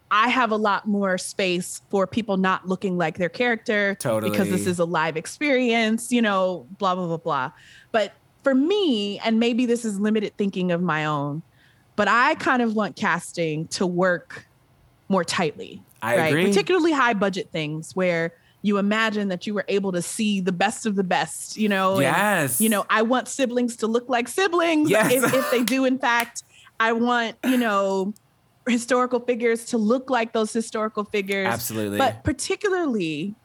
[0.09, 4.31] I have a lot more space for people not looking like their character totally.
[4.31, 7.53] because this is a live experience, you know, blah, blah, blah, blah.
[7.91, 8.13] But
[8.45, 11.43] for me, and maybe this is limited thinking of my own,
[11.97, 14.47] but I kind of want casting to work
[15.09, 15.83] more tightly.
[16.03, 16.27] I right?
[16.29, 16.47] agree.
[16.47, 18.33] Particularly high budget things where
[18.67, 21.95] you imagine that you were able to see the best of the best, you know?
[21.95, 22.61] and, Yes.
[22.61, 25.13] you know, I want siblings to look like siblings Yes.
[25.13, 26.43] if, if they do, in fact.
[26.81, 28.13] I want, you know,
[28.69, 31.47] historical figures to look like those historical figures.
[31.47, 31.97] Absolutely.
[31.99, 33.37] But particularly,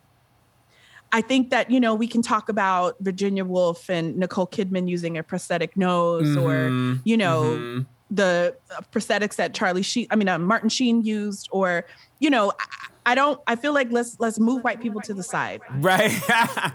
[1.13, 5.17] I think that, you know, we can talk about Virginia Woolf and Nicole Kidman using
[5.17, 7.01] a prosthetic nose or, Mhm.
[7.05, 7.85] you know, Mhm.
[8.09, 8.55] the
[8.91, 11.85] prosthetics that Charlie Sheen, I mean, uh, Martin Sheen used, or,
[12.19, 12.65] you know, I,
[13.05, 15.61] I don't, I feel like let's, let's move white people to the side.
[15.79, 16.11] Right.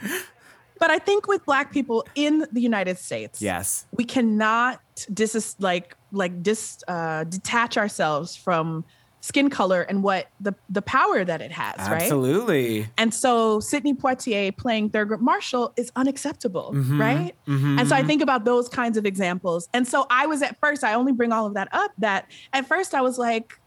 [0.79, 3.87] But I think with black people in the United States, yes.
[3.93, 4.81] we cannot
[5.13, 8.85] dis like like dis uh, detach ourselves from
[9.23, 12.03] skin color and what the the power that it has, right?
[12.03, 12.89] Absolutely.
[12.99, 17.01] And so Sidney Poitier playing Thurgood Marshall is unacceptable, Mhm.
[17.01, 17.35] right?
[17.49, 17.81] Mhm.
[17.81, 19.69] And so I think about those kinds of examples.
[19.73, 22.67] And so I was at first, I only bring all of that up that at
[22.67, 23.59] first I was like,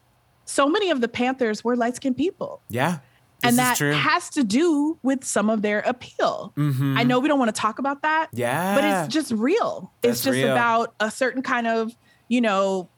[0.49, 2.61] so many of the Panthers were light skinned people.
[2.69, 2.99] Yeah.
[3.43, 6.51] And that has to do with some of their appeal.
[6.57, 6.97] Mhm.
[6.97, 8.75] I know we don't want to talk about that, Yeah.
[8.75, 9.93] but it's just real.
[10.01, 10.51] That's it's just real.
[10.51, 11.95] about a certain kind of,
[12.27, 12.89] you know,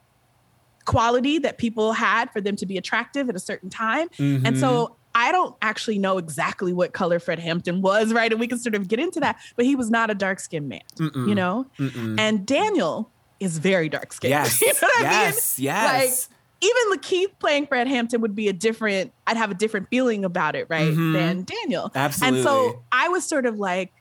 [0.84, 4.08] quality that people had for them to be attractive at a certain time.
[4.18, 4.58] And Mhm.
[4.58, 8.32] so I don't actually know exactly what color Fred Hampton was, right?
[8.32, 10.68] And we can sort of get into that, but he was not a dark skinned
[10.68, 11.28] man, Mm-mm.
[11.28, 11.66] you know?
[11.78, 12.18] Mm-mm.
[12.18, 14.30] And Daniel is very dark skinned.
[14.32, 14.60] Yes.
[14.60, 15.34] you know what I mean?
[15.58, 16.28] yes.
[16.62, 20.54] Even Lakeith playing Fred Hampton would be a different, I'd have a different feeling about
[20.54, 20.92] it, right?
[20.92, 21.12] Mhm.
[21.12, 21.90] Than Daniel.
[21.94, 22.38] Absolutely.
[22.38, 23.92] And so I was sort of like,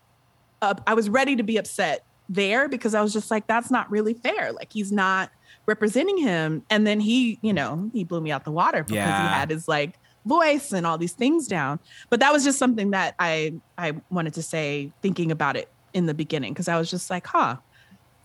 [0.61, 3.89] uh, I was ready to be upset there because I was just like, that's not
[3.89, 4.51] really fair.
[4.53, 5.31] Like he's not
[5.65, 6.63] representing him.
[6.69, 9.27] And then he, you know, he blew me out the water because Yeah.
[9.27, 11.79] he had his like voice and all these things down.
[12.11, 16.05] But that was just something that I I wanted to say thinking about it in
[16.05, 17.57] the beginning because I was just like, huh.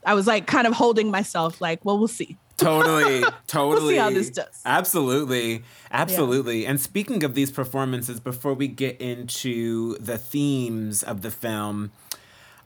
[0.05, 2.37] I was like kind of holding myself like, well, we'll see.
[2.57, 3.97] Totally, totally.
[3.97, 4.63] how this does.
[4.65, 6.67] Absolutely, absolutely.
[6.67, 11.93] And speaking of these performances, before we get into the themes of the film,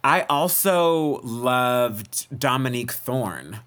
[0.02, 3.60] I also loved Dominique Thorne.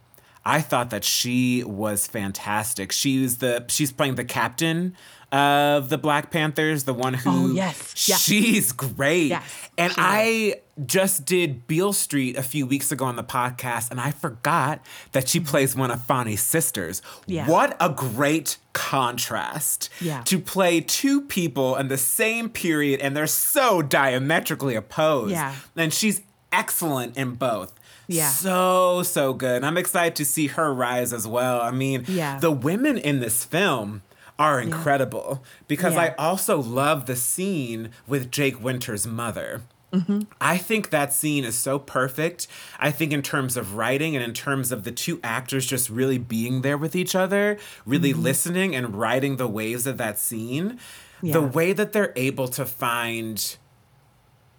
[0.45, 2.91] I thought that she was fantastic.
[2.91, 4.95] She's the she's playing the captain
[5.31, 8.07] of the Black Panthers, the one who Oh, yes.
[8.07, 8.17] Yeah.
[8.17, 9.27] she's great.
[9.29, 10.05] Yes, and she is.
[10.07, 14.79] I just did Beale Street a few weeks ago on the podcast, and I forgot
[15.13, 17.01] that she plays one of Fonny's sisters.
[17.01, 17.31] Mm-hmm.
[17.31, 17.47] Yeah.
[17.49, 20.21] What a great contrast Yeah.
[20.23, 25.31] to play two people in the same period, and they're so diametrically opposed.
[25.31, 25.55] Yeah.
[25.75, 27.73] And she's excellent in both.
[28.07, 28.29] Yeah.
[28.29, 29.57] So, so good.
[29.57, 31.61] And I'm excited to see her rise as well.
[31.61, 32.39] I mean, Yeah.
[32.39, 34.01] the women in this film
[34.39, 39.61] are incredible because I also love the scene with Jake Winter's mother.
[39.93, 40.21] Mm-hmm.
[40.41, 42.47] I think that scene is so perfect.
[42.79, 46.17] I think, in terms of writing and in terms of the two actors just really
[46.17, 48.23] being there with each other, really Mm-hmm.
[48.23, 50.79] listening and riding the waves of that scene,
[51.21, 53.55] the way that they're able to find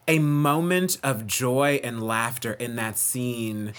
[0.07, 3.73] a moment of joy and laughter in that scene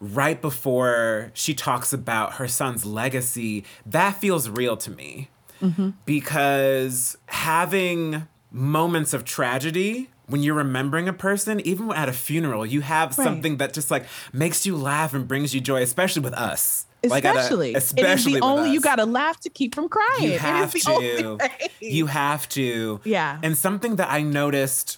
[0.00, 5.30] right before she talks about her son's legacy, that feels real to me.
[5.62, 5.90] Mm-hmm.
[6.04, 12.80] Because having moments of tragedy when you're remembering a person, even at a funeral, you
[12.80, 13.24] have Right.
[13.24, 16.86] something that just like makes you laugh and brings you joy, especially with us.
[17.04, 19.74] Like, a- Especially, especially it is the with only you got to laugh to keep
[19.74, 20.22] from crying.
[20.32, 21.38] You have to.
[21.80, 23.00] You have to.
[23.04, 23.38] Yeah.
[23.42, 24.96] And something that I noticed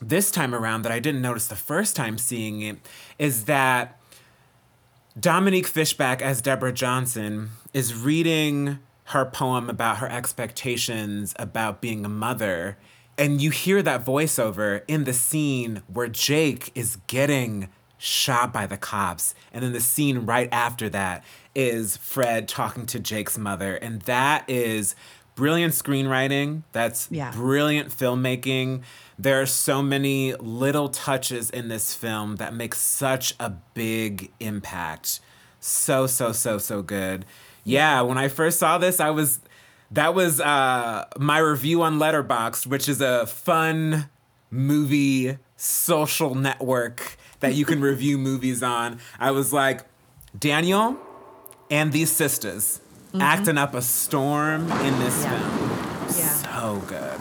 [0.00, 2.78] this time around that I didn't notice the first time seeing it
[3.18, 3.98] is that
[5.18, 12.08] Dominique Fishback as Deborah Johnson is reading her poem about her expectations about being a
[12.08, 12.78] mother.
[13.16, 18.76] And you hear that voiceover in the scene where Jake is getting shot by the
[18.76, 19.34] cops.
[19.52, 23.76] And then the scene right after that is Fred talking to Jake's mother.
[23.76, 24.96] And that is
[25.34, 26.62] brilliant screenwriting.
[26.72, 27.30] That's Yeah.
[27.32, 28.82] brilliant filmmaking.
[29.18, 35.20] There are so many little touches in this film that make such a big impact.
[35.60, 37.24] So, so, so, so good.
[37.64, 39.40] Yeah, when I first saw this, I was
[39.90, 44.10] that was uh my review on Letterboxd, which is a fun
[44.50, 48.98] movie social network that you can review movies on.
[49.18, 49.84] I was like,
[50.38, 50.96] Daniel
[51.70, 52.80] and these sisters
[53.14, 53.22] Mm-hmm.
[53.22, 55.38] acting up a storm in this Yeah.
[55.38, 56.18] film.
[56.18, 56.28] Yeah.
[56.60, 57.20] So good.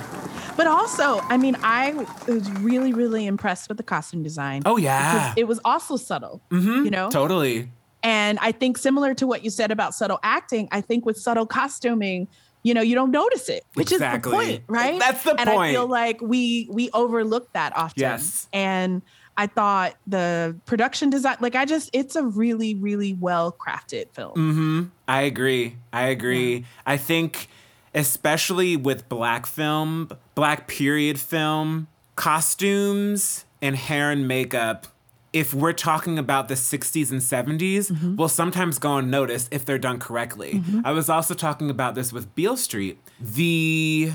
[0.58, 1.94] But also, I mean, I
[2.28, 4.64] was really, really impressed with the costume design.
[4.66, 5.34] Oh, yeah.
[5.38, 6.42] it was also subtle.
[6.50, 6.86] Mm-hmm.
[6.86, 7.70] You know, Totally.
[8.02, 11.46] and I think similar to what you said about subtle acting, I think with subtle
[11.46, 12.28] costuming,
[12.64, 14.32] you know, you don't notice it, which Exactly.
[14.36, 15.00] is the point, right?
[15.00, 18.02] That's the and I feel like we we overlook that often.
[18.02, 18.48] Yes.
[18.52, 19.04] And
[19.36, 24.34] I thought the production design, like I just, it's a really, really well crafted film.
[24.34, 24.84] Mm-hmm.
[25.08, 25.78] I agree.
[25.92, 26.66] I agree.
[26.86, 27.48] I think,
[27.96, 34.88] especially with black film, black period film, costumes and hair and makeup,
[35.32, 39.98] if we're talking about the 60s and 70s, will sometimes go unnoticed if they're done
[39.98, 40.62] correctly.
[40.86, 43.00] I was also talking about this with Beale Street.
[43.20, 44.12] The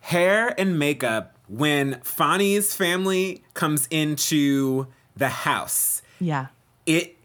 [0.00, 6.46] hair and makeup when Fonny's family comes into the house Yeah.
[6.86, 7.16] it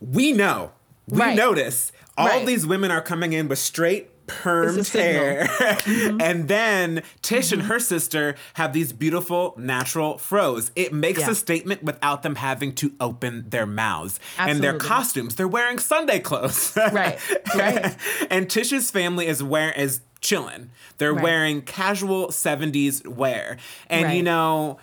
[0.00, 0.72] we know
[1.08, 1.36] we Right.
[1.36, 2.46] notice all Right.
[2.46, 5.24] these women are coming in with straight permed It's a signal.
[5.24, 6.20] hair mm-hmm.
[6.20, 7.70] and then tish and mm-hmm.
[7.70, 11.30] her sister have these beautiful natural fros it makes Yeah.
[11.30, 14.50] a statement without them having to open their mouths Absolutely.
[14.52, 17.18] and their costumes they're wearing sunday clothes Right,
[17.54, 17.96] right.
[18.30, 21.22] and tish's family is wearing is chilling they're Right.
[21.22, 23.56] wearing casual 70s wear
[23.88, 24.78] and you know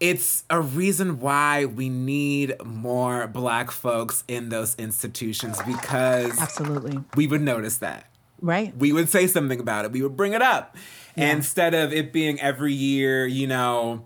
[0.00, 7.00] it's a reason why we need more black folks in those institutions because Absolutely.
[7.16, 8.04] we would notice that.
[8.40, 8.72] Right.
[8.76, 9.90] We would say something about it.
[9.90, 10.76] We would bring it up.
[11.16, 11.32] Yeah.
[11.32, 14.04] Instead of it being every year, you know,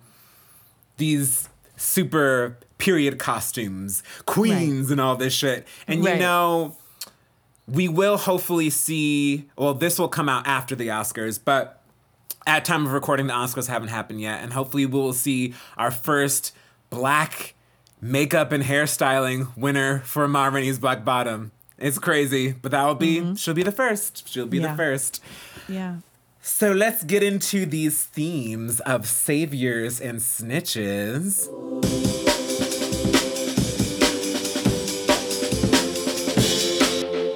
[0.97, 5.67] these super period costumes, queens and all this shit.
[5.87, 6.75] And you know,
[7.69, 11.83] we will hopefully see, well, this will come out after the Oscars, but
[12.47, 15.91] at time of recording, the Oscars haven't happened yet, and hopefully we will see our
[15.91, 16.53] first
[16.91, 17.55] black
[18.01, 21.53] makeup and hairstyling winner for Ma Rainey's Black Bottom.
[21.79, 24.29] It's crazy, but that will be she'll be the first.
[24.29, 24.77] She'll be the Mm-hmm.
[24.77, 25.23] First.
[25.69, 25.97] Yeah.
[26.41, 31.49] So let's get into these themes of saviors and snitches.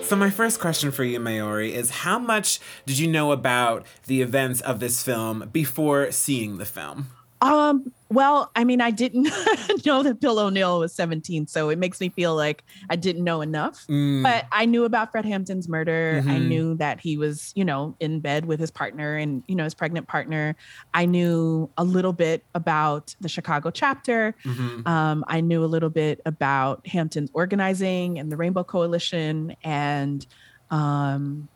[0.06, 4.22] So my first question for you, Mayori, is how much did you know about the
[4.22, 7.08] events of this film before seeing the film?
[7.40, 9.24] Um, well, I mean, I didn't
[9.86, 13.40] know that Bill O'Neal was 17, so it makes me feel like I didn't know
[13.40, 13.84] enough.
[13.88, 14.22] Mm.
[14.22, 16.22] But I knew about Fred Hampton's murder.
[16.24, 16.48] I Mhm.
[16.48, 19.74] knew that he was, you know, in bed with his partner and, you know, his
[19.74, 20.54] pregnant partner.
[20.94, 24.34] I knew a little bit about the Chicago chapter.
[24.44, 24.86] Mhm.
[24.86, 29.56] Um, I knew a little bit about Hampton's organizing and the Rainbow Coalition.
[29.64, 30.24] And
[30.70, 31.48] um,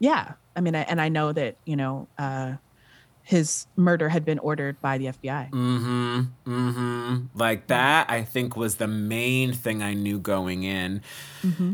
[0.00, 2.54] yeah, I mean, I, and I know that, you know, uh,
[3.28, 5.50] his murder had been ordered by the FBI.
[5.50, 6.20] Mm-hmm.
[6.46, 7.38] Mm-hmm.
[7.38, 11.02] Like that, I think was the main thing I knew going in.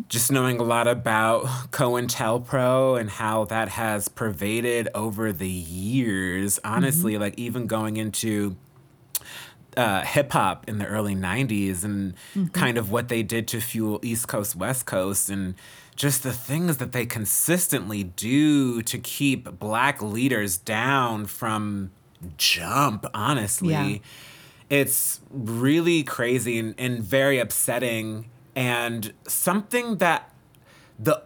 [0.09, 6.59] Just knowing a lot about COINTELPRO and how that has pervaded over the years.
[6.65, 8.57] Honestly, like even going into
[9.77, 12.15] uh, hip hop in the early 90s and
[12.53, 15.55] kind of what they did to fuel East Coast, West Coast, and
[15.97, 21.90] just the things that they consistently do to keep black leaders down from
[22.36, 23.72] jump, honestly.
[23.72, 23.99] Yeah.
[24.70, 30.32] It's really crazy and, and very upsetting, and something that
[30.99, 31.22] the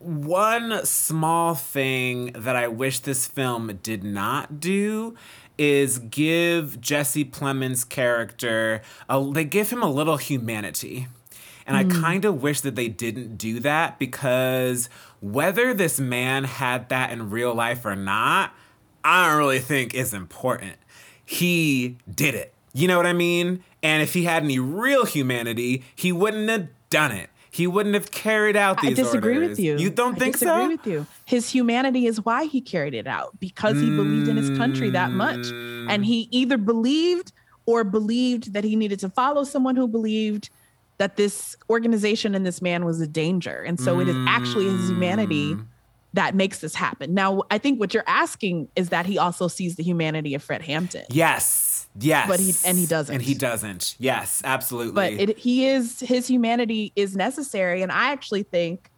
[0.00, 5.16] one small thing that I wish this film did not do
[5.56, 11.06] is give Jesse Plemons' character a, they give him a little humanity.
[11.66, 14.88] And I kind of wish that they didn't do that because
[15.20, 18.52] whether this man had that in real life or not,
[19.02, 20.74] I don't really think is important.
[21.24, 22.52] He did it.
[22.72, 23.62] You know what I mean?
[23.82, 27.30] And if he had any real humanity, he wouldn't have done it.
[27.50, 28.98] He wouldn't have carried out these.
[28.98, 29.50] I disagree orders.
[29.50, 29.78] with you.
[29.78, 30.68] You don't I think disagree so?
[30.68, 31.06] with you.
[31.24, 35.12] His humanity is why he carried it out because he believed in his country that
[35.12, 35.86] much, Mm.
[35.88, 37.32] and he either believed
[37.64, 40.50] or believed that he needed to follow someone who believed
[40.98, 44.88] that this organization and this man was a danger, and so it is actually his
[44.88, 45.66] humanity Mm.
[46.12, 47.12] that makes this happen.
[47.14, 50.62] Now, I think what you're asking is that he also sees the humanity of Fred
[50.62, 51.04] Hampton.
[51.10, 51.88] Yes.
[51.98, 52.28] Yes.
[52.28, 53.12] But he- and he doesn't.
[53.14, 53.96] And he doesn't.
[53.98, 54.92] Yes, absolutely.
[54.94, 58.90] but it, he is his humanity is necessary and i actually think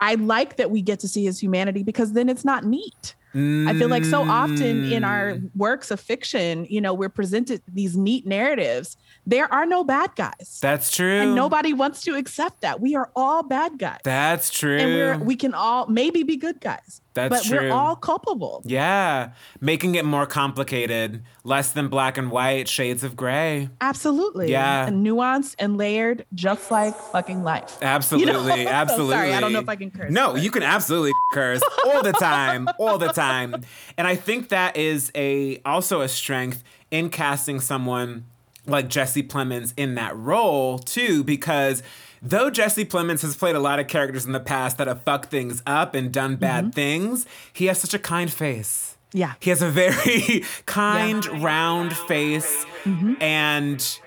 [0.00, 3.74] i like that we get to see his humanity because then it's not neat i
[3.78, 5.50] feel like so often in our Mm.
[5.56, 10.58] works of fiction you know we're presented these neat narratives there are no bad guys
[10.62, 11.20] That's true.
[11.20, 14.78] and nobody wants to accept that we are all bad guys That's true.
[14.78, 17.68] and we're we can all maybe be good guys That's but true.
[17.68, 23.14] we're all culpable yeah, making it more complicated, less than black and white, shades of
[23.16, 23.68] gray.
[23.80, 24.86] absolutely Yeah.
[24.86, 28.70] and nuanced and layered just like fucking life Absolutely, You know?
[28.70, 29.14] absolutely.
[29.16, 32.02] Sorry, I don't know if I can curse, No, but- you can absolutely curse all
[32.02, 33.54] the time, all the time.
[33.96, 38.24] And I think that is a also a strength in casting someone
[38.66, 41.82] like Jesse Plemons in that role too, because
[42.24, 45.30] though Jesse Plemons has played a lot of characters in the past that have fucked
[45.30, 46.70] things up and done bad mm-hmm.
[46.70, 48.96] things, he has such a kind face.
[49.12, 49.34] Yeah.
[49.38, 52.66] He has a very kind, round face.
[52.84, 53.22] Mm-hmm.
[53.22, 54.00] And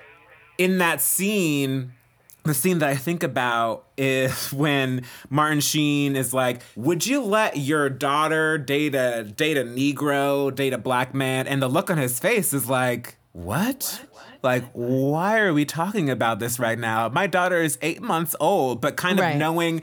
[0.58, 1.92] in that scene,
[2.44, 7.56] the scene that I think about is when Martin Sheen is like, "Would you let
[7.56, 11.98] your daughter date a date a Negro, date a black man?" And the look on
[11.98, 14.02] his face is like, "What?"
[14.42, 17.08] Like, why are we talking about this right now?
[17.08, 19.36] My daughter is eight months old, but kind of Right.
[19.36, 19.82] knowing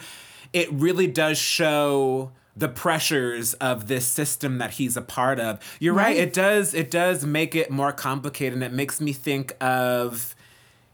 [0.53, 5.59] it really does show the pressures of this system that he's a part of.
[5.79, 6.05] You're right.
[6.05, 6.17] Right.
[6.17, 6.73] It does.
[6.73, 10.35] It does make it more complicated, and it makes me think of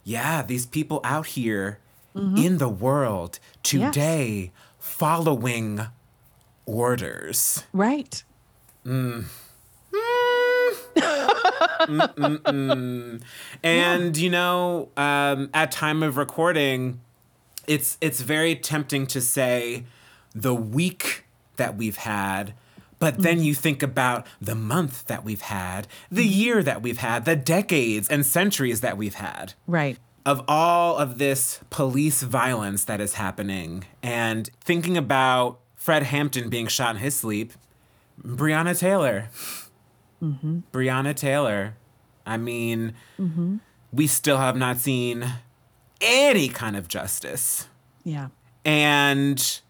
[0.04, 1.80] yeah, these people out here
[2.16, 2.38] mm-hmm.
[2.38, 5.88] in the world today following
[6.66, 7.64] orders.
[7.74, 8.24] right
[8.86, 9.26] mm.
[13.64, 17.00] And you know, um, at time of recording,
[17.68, 19.86] it's it's very tempting to say
[20.34, 21.26] the week
[21.58, 22.54] that we've had,
[23.00, 27.26] but then you think about the month that we've had, the year that we've had,
[27.26, 29.54] the decades and centuries that we've had.
[29.68, 36.50] right of all of this police violence that is happening and thinking about Fred Hampton
[36.50, 37.54] being shot in his sleep,
[38.24, 39.30] Breonna Taylor.
[40.22, 41.76] Breonna Taylor.
[42.26, 42.94] I mean,
[43.92, 45.26] we still have not seen
[46.00, 47.68] any kind of justice.
[48.04, 48.28] yeah
[48.64, 49.62] And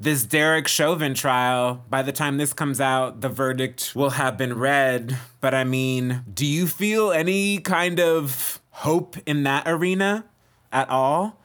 [0.00, 4.58] this Derek Chauvin trial, by the time this comes out, the verdict will have been
[4.58, 5.16] read.
[5.40, 10.24] But I mean, do you feel any kind of hope in that arena
[10.72, 11.38] at all?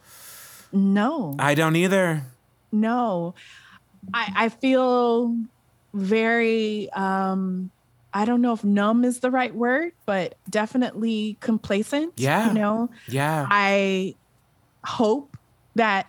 [0.72, 2.24] no I don't either.
[2.72, 3.34] no
[4.14, 5.36] i i feel
[5.94, 7.72] very um
[8.14, 12.48] i don't know if numb is the right word but definitely complacent Yeah.
[12.50, 13.46] you know Yeah.
[13.50, 14.16] i
[14.86, 15.36] hope
[15.76, 16.08] that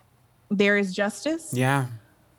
[0.51, 1.87] there is justice yeah.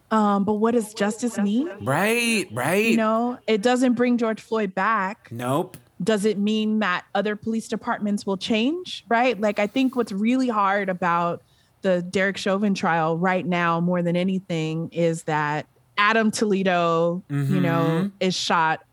[0.09, 1.69] Um, but what does justice mean?
[1.85, 2.83] Right, right.
[2.85, 5.29] You know, it doesn't bring George Floyd back.
[5.31, 5.77] nope.
[6.03, 9.05] Does it mean that other police departments will change?
[9.07, 9.39] Right.
[9.39, 11.43] Like, I think what's really hard about
[11.81, 15.65] the Derek Chauvin trial right now, more than anything, is that
[15.97, 18.83] Adam Toledo, you know, is shot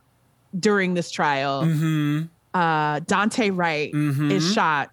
[0.58, 1.62] during this trial.
[1.64, 2.22] Mm-hmm.
[2.54, 4.30] Uh, Daunte Wright Mhm.
[4.30, 4.90] is shot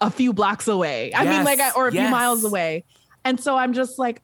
[0.00, 1.12] a few blocks away.
[1.14, 2.84] I mean, like, Yes, or a few miles away.
[3.24, 4.22] And so I'm just like,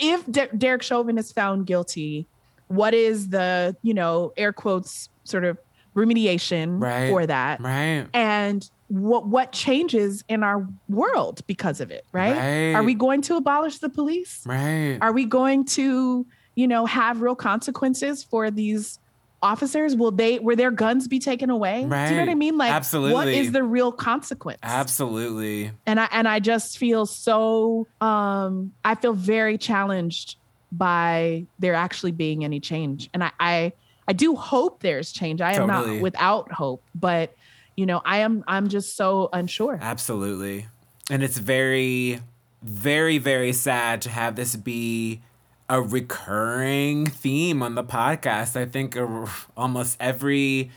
[0.00, 2.26] if De- Derek Chauvin is found guilty,
[2.68, 5.58] what is the, you know, air quotes sort of
[5.94, 7.08] remediation Right.
[7.08, 7.60] for that?
[7.60, 8.06] Right.
[8.12, 12.36] And what what changes in our world because of it, right?
[12.36, 12.74] Right.
[12.74, 14.42] Are we going to abolish the police?
[14.46, 14.98] Right.
[15.00, 18.98] Are we going to, you know, have real consequences for these
[19.46, 19.94] officers?
[19.94, 21.80] Will they will their guns be taken away?
[21.80, 22.58] Do you know what I mean?
[22.58, 23.38] Like what Absolutely.
[23.38, 24.58] is the real consequence?
[24.62, 25.70] Absolutely.
[25.86, 30.36] And I and I just feel so um I feel very challenged
[30.72, 33.08] by there actually being any change.
[33.14, 33.72] And I I,
[34.08, 35.40] I do hope there's change.
[35.40, 35.94] I am Totally.
[35.94, 37.34] not without hope, but
[37.76, 39.78] you know, I am I'm just so unsure.
[39.80, 40.66] Absolutely.
[41.08, 42.20] And it's very,
[42.62, 45.20] very, very sad to have this be
[45.68, 48.56] a recurring theme on the podcast.
[48.56, 50.70] I think uh, almost every,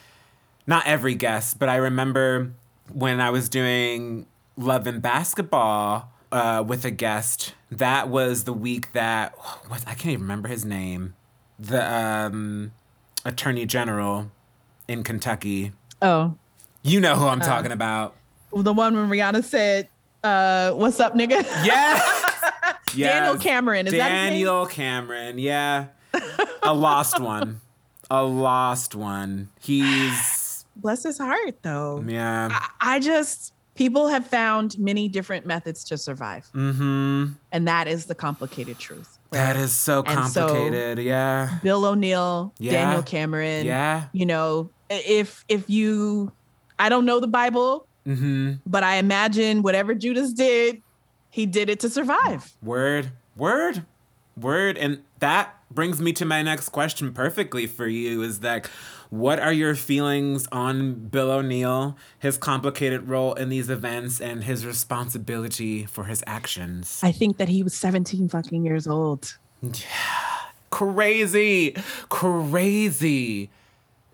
[0.66, 2.52] not every guest, but I remember
[2.92, 4.26] when I was doing
[4.58, 9.34] Love and Basketball uh, with a guest, that was the week that,
[9.68, 11.14] what, I can't even remember his name,
[11.60, 12.72] the um,
[13.26, 14.32] Attorney General
[14.88, 15.72] in Kentucky.
[16.02, 16.36] Oh.
[16.82, 18.16] You know who Uh, I'm talking about.
[18.56, 19.88] The one when Rihanna said,
[20.24, 21.46] uh, what's up, nigga?
[22.96, 23.14] Yes.
[23.14, 23.94] Daniel Cameron, is?
[23.94, 25.88] Daniel Cameron, yeah.
[26.64, 27.62] A lost one.
[28.10, 29.50] A lost one.
[29.62, 32.04] He's Bless his heart though.
[32.08, 32.50] yeah.
[32.52, 36.50] I, I just people have found many different methods to survive.
[36.56, 37.34] Mm-hmm.
[37.52, 39.18] And that is the complicated truth.
[39.32, 41.00] That is so And so- complicated.
[41.06, 41.60] yeah.
[41.64, 42.72] Bill O'Neal, Yeah.
[42.72, 43.66] Daniel Cameron.
[43.66, 44.06] Yeah.
[44.14, 46.32] You know, if if you
[46.80, 48.54] I don't know the Bible, Mm-hmm.
[48.66, 50.82] but I imagine whatever Judas did,
[51.30, 52.54] he did it to survive.
[52.62, 53.12] Word.
[53.36, 53.86] Word.
[54.36, 54.78] Word.
[54.78, 58.68] And that brings me to my next question perfectly for you is that
[59.10, 64.66] what are your feelings on Bill O'Neal, his complicated role in these events, and his
[64.66, 67.00] responsibility for his actions?
[67.04, 69.38] I think that he was 17 fucking years old.
[69.62, 69.72] Yeah.
[70.70, 71.76] crazy.
[72.10, 73.50] Crazy.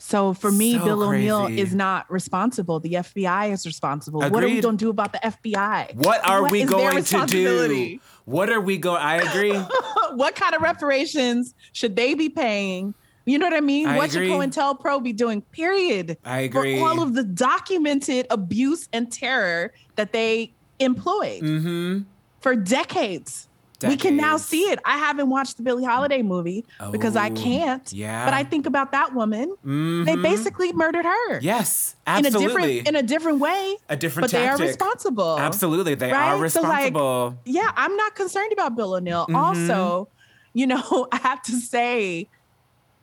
[0.06, 2.80] So for me, So Bill O'Neal is not responsible.
[2.80, 4.20] The FBI is responsible.
[4.20, 4.62] What are we Agreed.
[4.62, 5.96] going to do about the FBI?
[5.96, 8.00] What are we going to do?
[8.26, 9.02] What are we going?
[9.02, 9.58] I agree.
[10.14, 12.94] what kind of reparations should they be paying?
[13.26, 13.88] You know what I mean?
[13.88, 14.28] I what agree.
[14.28, 15.42] should COINTELPRO be doing?
[15.42, 16.20] Period.
[16.24, 16.78] I agree.
[16.78, 22.02] For all of the documented abuse and terror that they employed mm-hmm.
[22.42, 23.48] for decades.
[23.84, 24.80] We can now see it.
[24.86, 27.92] I haven't watched the Billie Holiday movie because I Oh, can't.
[27.94, 28.26] yeah.
[28.26, 29.50] But I think about that woman.
[29.64, 30.22] They Mhm.
[30.22, 31.40] basically murdered her.
[31.42, 32.46] Yes, In a absolutely.
[32.48, 33.78] different in a different way.
[33.90, 35.38] A different But they are responsible.
[35.40, 36.34] Absolutely, they Right?
[36.34, 37.38] are So, like, responsible.
[37.46, 39.28] yeah, I'm not concerned about Bill O'Neal.
[39.28, 39.36] Mhm.
[39.36, 40.08] Also,
[40.54, 42.30] you know, I have to say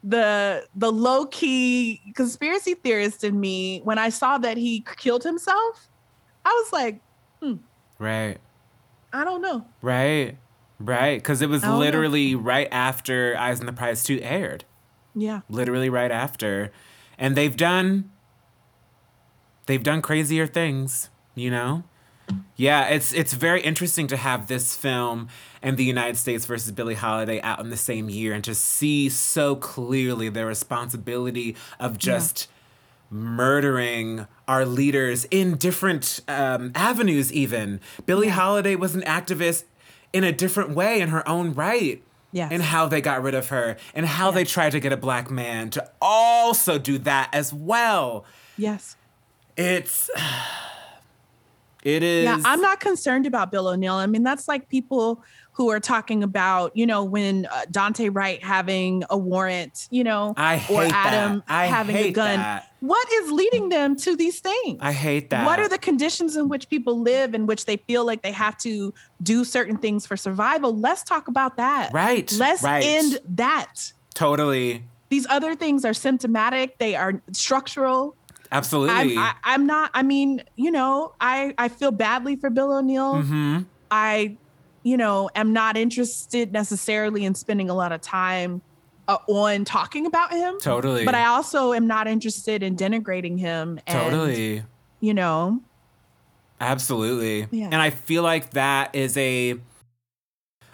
[0.05, 5.89] the the low key conspiracy theorist in me when I saw that he killed himself,
[6.45, 7.01] I was like,
[7.99, 8.39] right,
[9.13, 9.65] I don't know.
[9.83, 10.37] right,
[10.85, 11.19] right.
[11.19, 11.79] Because it was know.
[11.79, 14.65] literally right after Eyes on the Prize Two aired.
[15.15, 15.41] Yeah.
[15.49, 16.73] Literally right after,
[17.19, 18.11] and they've done.
[19.67, 21.85] They've done crazier things, you know.
[22.57, 25.29] Yeah, it's it's very interesting to have this film
[25.63, 29.09] and the United States versus Billie Holiday out in the same year and to see
[29.09, 32.49] so clearly the responsibility of just
[33.11, 37.33] murdering our leaders in different um, avenues.
[37.33, 39.65] Even Billie Holiday was an activist
[40.13, 42.03] in a different way in her own right.
[42.35, 42.51] Yes.
[42.51, 45.31] And how they got rid of her, and how they tried to get a black
[45.31, 48.25] man to also do that as well.
[48.57, 48.97] Yes.
[49.55, 50.09] It's
[51.83, 53.95] it is Yeah, I'm not concerned about Bill O'Neal.
[53.95, 55.23] I mean, that's like people
[55.53, 60.33] who are talking about, you know, when uh, Daunte Wright having a warrant, you know,
[60.37, 61.43] I or Adam.
[61.47, 62.39] Having a gun.
[62.39, 62.69] that.
[62.81, 64.79] What is leading them to these things?
[64.81, 65.45] I hate that.
[65.45, 68.57] What are the conditions in which people live in which they feel like they have
[68.59, 70.77] to do certain things for survival?
[70.77, 71.93] Let's talk about that.
[71.93, 72.83] Right, Let's right.
[72.83, 73.93] end that.
[74.15, 78.17] totally These other things are symptomatic, they are structural.
[78.53, 82.73] Absolutely I'm, I, I'm not, I mean, you know, I, I feel badly for Bill
[82.73, 83.23] O'Neal.
[83.23, 84.39] hmm I,
[84.85, 88.63] you know, am not interested necessarily in spending a lot of time
[89.09, 90.55] uh, on talking about him.
[90.61, 93.79] totally But I also am not interested in denigrating him.
[93.87, 94.63] And, totally
[95.01, 95.61] You know,
[96.61, 97.67] absolutely Yeah.
[97.67, 99.59] and i feel like that is a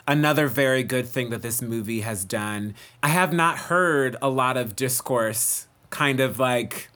[0.07, 2.75] another very good thing that this movie has done.
[3.03, 6.89] I have not heard a lot of discourse kind of like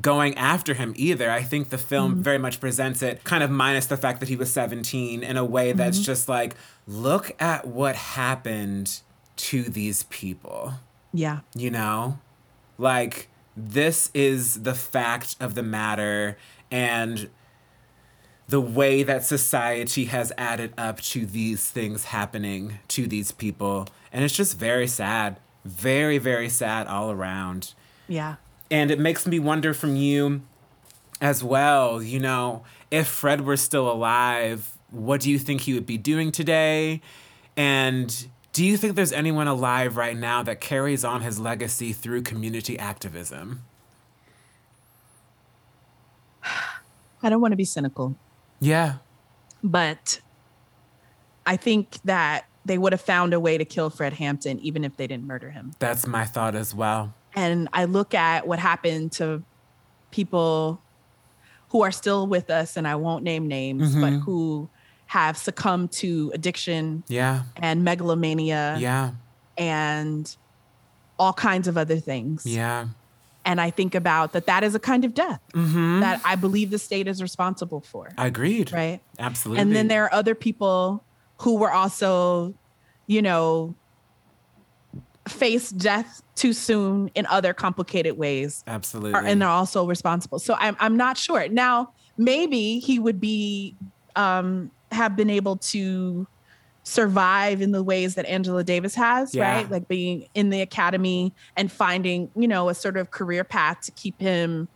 [0.00, 1.30] going after him either.
[1.30, 2.22] I think the film mm-hmm.
[2.22, 5.44] very much presents it kind of minus the fact that he was 17 in a
[5.44, 6.04] way that's mm-hmm.
[6.04, 6.54] just like
[6.86, 9.00] look at what happened
[9.36, 10.74] to these people
[11.12, 11.40] Yeah.
[11.54, 12.18] you know?
[12.76, 16.36] Like, this is the fact of the matter
[16.70, 17.28] and
[18.48, 23.88] the way that society has added up to these things happening to these people.
[24.12, 25.38] And it's just very sad.
[25.64, 27.74] Very, very sad all around.
[28.06, 28.36] Yeah.
[28.70, 30.42] And it makes me wonder from you
[31.20, 35.86] as well, you know, if Fred were still alive, what do you think he would
[35.86, 37.00] be doing today?
[37.56, 42.22] And do you think there's anyone alive right now that carries on his legacy through
[42.22, 43.62] community activism?
[47.22, 48.16] I don't want to be cynical,
[48.60, 48.96] Yeah.
[49.62, 50.20] but
[51.46, 54.96] I think that they would have found a way to kill Fred Hampton even if
[54.96, 55.72] they didn't murder him.
[55.78, 57.14] That's my thought as well.
[57.34, 59.42] And I look at what happened to
[60.10, 60.80] people
[61.70, 64.18] who are still with us, and I won't name names, but Mm-hmm.
[64.20, 64.68] who
[65.06, 67.42] have succumbed to addiction Yeah.
[67.56, 69.12] and megalomania Yeah.
[69.56, 70.34] and
[71.18, 72.44] all kinds of other things.
[72.46, 72.88] Yeah.
[73.44, 76.00] And I think about that that is a kind of death Mm-hmm.
[76.00, 78.10] that I believe the state is responsible for.
[78.18, 78.72] Agreed.
[78.72, 79.00] right.
[79.18, 79.62] Absolutely.
[79.62, 81.02] And then there are other people
[81.38, 82.54] who were also,
[83.06, 83.74] you know,
[85.28, 88.62] faced death too soon in other complicated ways.
[88.66, 89.14] Absolutely.
[89.14, 90.38] Are, and they're also responsible.
[90.38, 91.48] So I'm I'm not sure.
[91.48, 93.76] Now, maybe he would be
[94.16, 96.26] um have been able to
[96.84, 99.56] survive in the ways that Angela Davis has, Yeah.
[99.56, 99.70] right?
[99.70, 103.92] Like being in the academy and finding, you know, a sort of career path to
[103.92, 104.68] keep him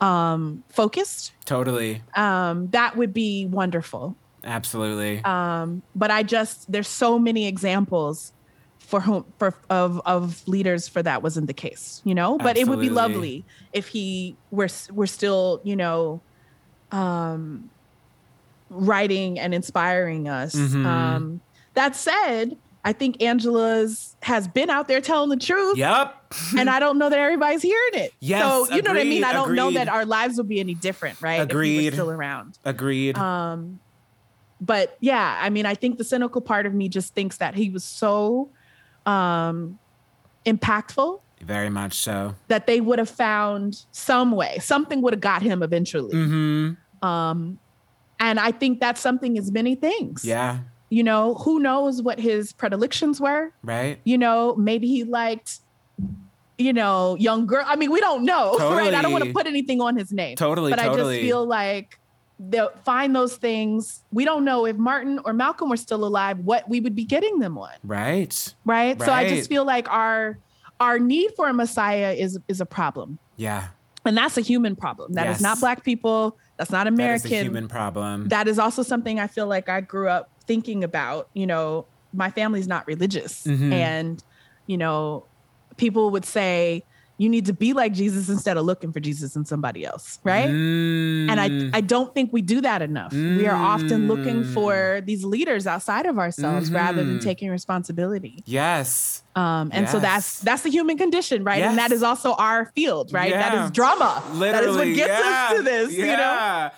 [0.00, 1.32] um focused.
[1.44, 2.02] totally.
[2.14, 4.16] Um that would be wonderful.
[4.44, 5.24] Absolutely.
[5.24, 8.32] Um but I just there's so many examples
[8.88, 12.38] for whom for of of leaders for that wasn't the case, you know?
[12.38, 16.22] But it would be lovely if he were were still, you know,
[16.90, 17.68] um
[18.70, 20.54] writing and inspiring us.
[20.54, 20.86] Mhm.
[20.86, 21.40] Um
[21.74, 26.16] that said, I think Angela's has been out there telling the truth yep.
[26.56, 28.14] and I don't know that everybody's hearing it.
[28.20, 29.22] Yes, so you know what I mean.
[29.22, 31.42] agreed, I don't know that our lives would be any different, right?
[31.42, 31.84] Agreed.
[31.84, 32.58] was still around.
[32.64, 33.18] Agreed.
[33.18, 33.80] Um,
[34.62, 37.68] but yeah, I mean, I think the cynical part of me just thinks that he
[37.68, 38.48] was so
[39.08, 39.78] um,
[40.44, 42.34] impactful Very much so.
[42.48, 46.14] that they would have found some way, something would have got him eventually.
[46.14, 47.06] Mm-hmm.
[47.06, 47.58] Um,
[48.20, 50.24] and I think that something is many things.
[50.24, 50.58] Yeah.
[50.90, 53.52] You know, who knows what his predilections were?
[53.62, 54.00] Right.
[54.04, 55.60] you know, maybe he liked,
[56.56, 57.62] you know, young girl.
[57.66, 58.92] I mean, we don't know, right?
[58.92, 60.36] I don't want to put anything on his name.
[60.36, 61.98] Totally, But I just feel like
[62.38, 64.04] they'll find those things.
[64.12, 67.38] We don't know if Martin or Malcolm were still alive, what we would be getting
[67.40, 68.54] them on, Right.
[68.64, 69.00] right?
[69.02, 70.38] So I just feel like our
[70.80, 73.18] our need for a messiah is is a problem.
[73.36, 73.68] Yeah.
[74.04, 75.14] And that's a human problem.
[75.14, 75.40] That is Yes.
[75.40, 76.36] not black people.
[76.56, 78.28] That's not American is a human problem.
[78.28, 81.28] that is also something I feel like I grew up thinking about.
[81.34, 83.44] You know, my family's not religious.
[83.44, 83.72] Mhm.
[83.72, 84.24] And,
[84.66, 85.24] you know,
[85.76, 86.84] people would say,
[87.20, 90.20] you need to be like Jesus instead of looking for Jesus in somebody else.
[90.24, 90.48] Right.
[90.48, 91.74] And Mm.
[91.74, 93.12] I, I don't think we do that enough.
[93.12, 94.54] We are often looking Mm.
[94.54, 97.22] for these leaders outside of ourselves rather than Mhm.
[97.24, 98.42] taking responsibility.
[98.46, 99.22] yes.
[99.34, 101.62] Um, and so that's that's the human condition, right?
[101.62, 103.32] And that is also our field, right?
[103.32, 103.64] That Yeah.
[103.66, 104.22] is drama.
[104.32, 104.52] Literally.
[104.52, 105.46] that is what gets yeah.
[105.50, 106.12] us to this, you know?
[106.12, 106.70] Yeah.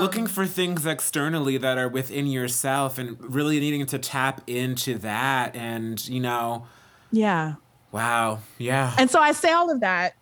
[0.00, 4.98] Looking Um, for things externally that are within yourself and really needing to tap into
[4.98, 5.54] that.
[5.54, 6.66] And, you know,
[7.12, 7.54] Yeah.
[7.92, 8.40] Wow.
[8.58, 8.94] Yeah.
[8.98, 10.14] And so I say all of that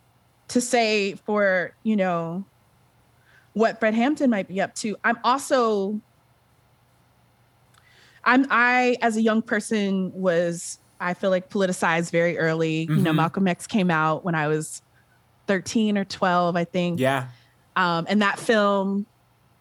[0.49, 2.45] to say for, you know,
[3.55, 4.97] what Fred Hampton might be up to.
[5.05, 6.01] I'm also
[8.25, 12.83] I'm I as a young person was I feel like politicized very early.
[12.89, 13.17] You know, Mhm.
[13.17, 14.83] Malcolm X came out when I was
[15.47, 16.99] 13 or 12, I think.
[17.01, 17.29] yeah.
[17.77, 19.05] Um, and that film,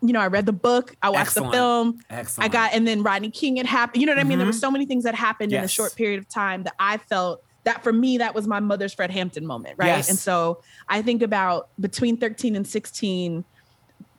[0.01, 1.51] you know, I read the book, I watched Excellent.
[1.51, 2.49] the film, Excellent.
[2.49, 3.99] I got, and then Rodney King had happened.
[4.01, 4.37] You know what I mean?
[4.39, 4.59] There were Mhm.
[4.59, 7.83] so many things that happened in a short period of time that I felt that
[7.83, 9.75] for me, that was my mother's Fred Hampton moment.
[9.77, 9.87] Right.
[9.87, 10.09] Yes.
[10.09, 13.43] And so I think about between 13 and 16,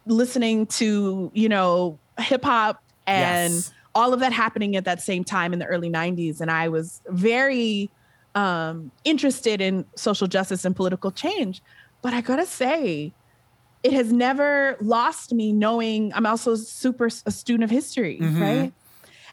[0.07, 3.72] listening to, you know, hip hop and Yes.
[3.94, 6.40] all of that happening at that same time in the early 90s.
[6.40, 7.90] And I was very
[8.34, 11.62] um, interested in social justice and political change.
[12.03, 13.14] But I gotta say,
[13.82, 18.40] it has never lost me knowing I'm also super a student of history, Mhm.
[18.40, 18.72] right?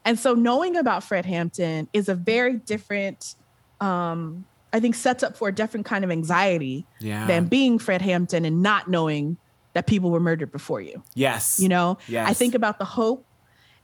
[0.05, 3.35] And so knowing about Fred Hampton is a very different,
[3.81, 7.27] um, I think sets up for a different kind of anxiety Yeah.
[7.27, 9.37] than being Fred Hampton and not knowing
[9.73, 11.03] that people were murdered before you.
[11.15, 11.59] yes.
[11.59, 13.25] You know, I think about the hope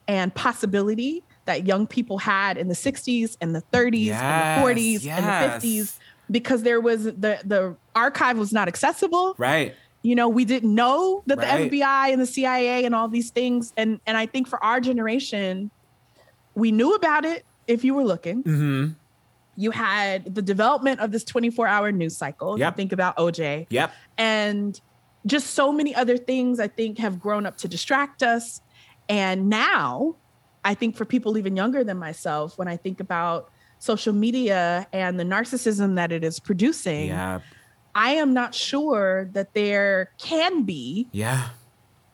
[0.07, 4.67] and possibility that young people had in the 60s and the 30s Yes, and the
[4.81, 5.19] 40s yes.
[5.19, 5.25] and
[5.61, 5.97] the 50s
[6.31, 9.73] because there was the the archive was not accessible Right.
[10.03, 11.69] you know we didn't know that Right.
[11.71, 14.79] the fbi and the cia and all these things and and i think for our
[14.79, 15.71] generation
[16.53, 18.93] we knew about it if you were looking Mm-hmm.
[19.60, 22.74] You had the development of this 24 hour news cycle Yep.
[22.74, 23.91] you think about oj Yep.
[24.18, 24.80] and
[25.26, 28.62] just so many other things i think have grown up to distract us
[29.10, 30.16] and now
[30.64, 35.20] i think for people even younger than myself when i think about social media and
[35.20, 37.39] the narcissism that it is producing Yeah.
[37.93, 41.49] i am not sure that there can be Yeah.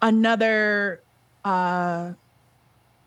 [0.02, 1.02] another
[1.44, 2.14] uh,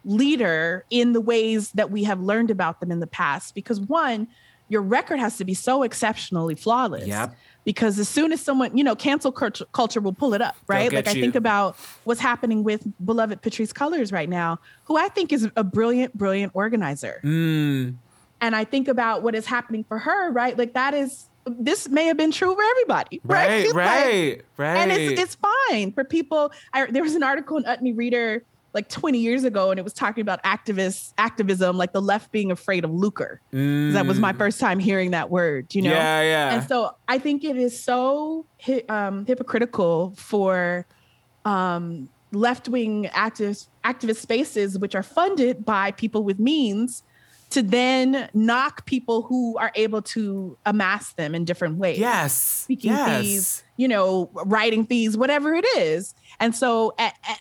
[0.04, 3.54] leader in the ways that we have learned about them in the past.
[3.54, 4.28] Because one,
[4.68, 7.06] your record has to be so exceptionally flawless.
[7.06, 7.34] Yep.
[7.64, 10.90] Because as soon as someone, you know, cancel culture, culture will pull it up, right?
[10.90, 15.32] Like I think about what's happening with beloved Patrisse Cullors right now, who I think
[15.32, 17.20] is a brilliant, brilliant organizer.
[17.22, 17.96] Mm.
[18.40, 20.56] And I think about what is happening for her, right?
[20.56, 23.48] Like that is this may have been true for everybody, right?
[23.48, 23.66] Right.
[23.66, 24.42] Like, Right.
[24.56, 24.76] right.
[24.76, 25.34] and it's it's
[25.68, 26.52] fine for people.
[26.72, 28.44] I, there was an article in Utne Reader
[28.74, 32.50] like 20 years ago, and it was talking about activists activism, like the left being
[32.50, 33.40] afraid of lucre.
[33.52, 35.90] That was my first time hearing that word, you know.
[35.90, 35.94] Mm.
[35.94, 36.22] Yeah.
[36.22, 36.54] Yeah.
[36.54, 38.46] And so I think it is so
[38.88, 40.86] um, hypocritical for
[41.44, 47.02] um, left wing activist activist spaces, which are funded by people with means,
[47.50, 52.34] to then knock people who are able to amass them in different ways yes.
[52.34, 53.20] speaking yes.
[53.22, 56.14] fees, you know, writing fees, whatever it is.
[56.40, 56.94] And so,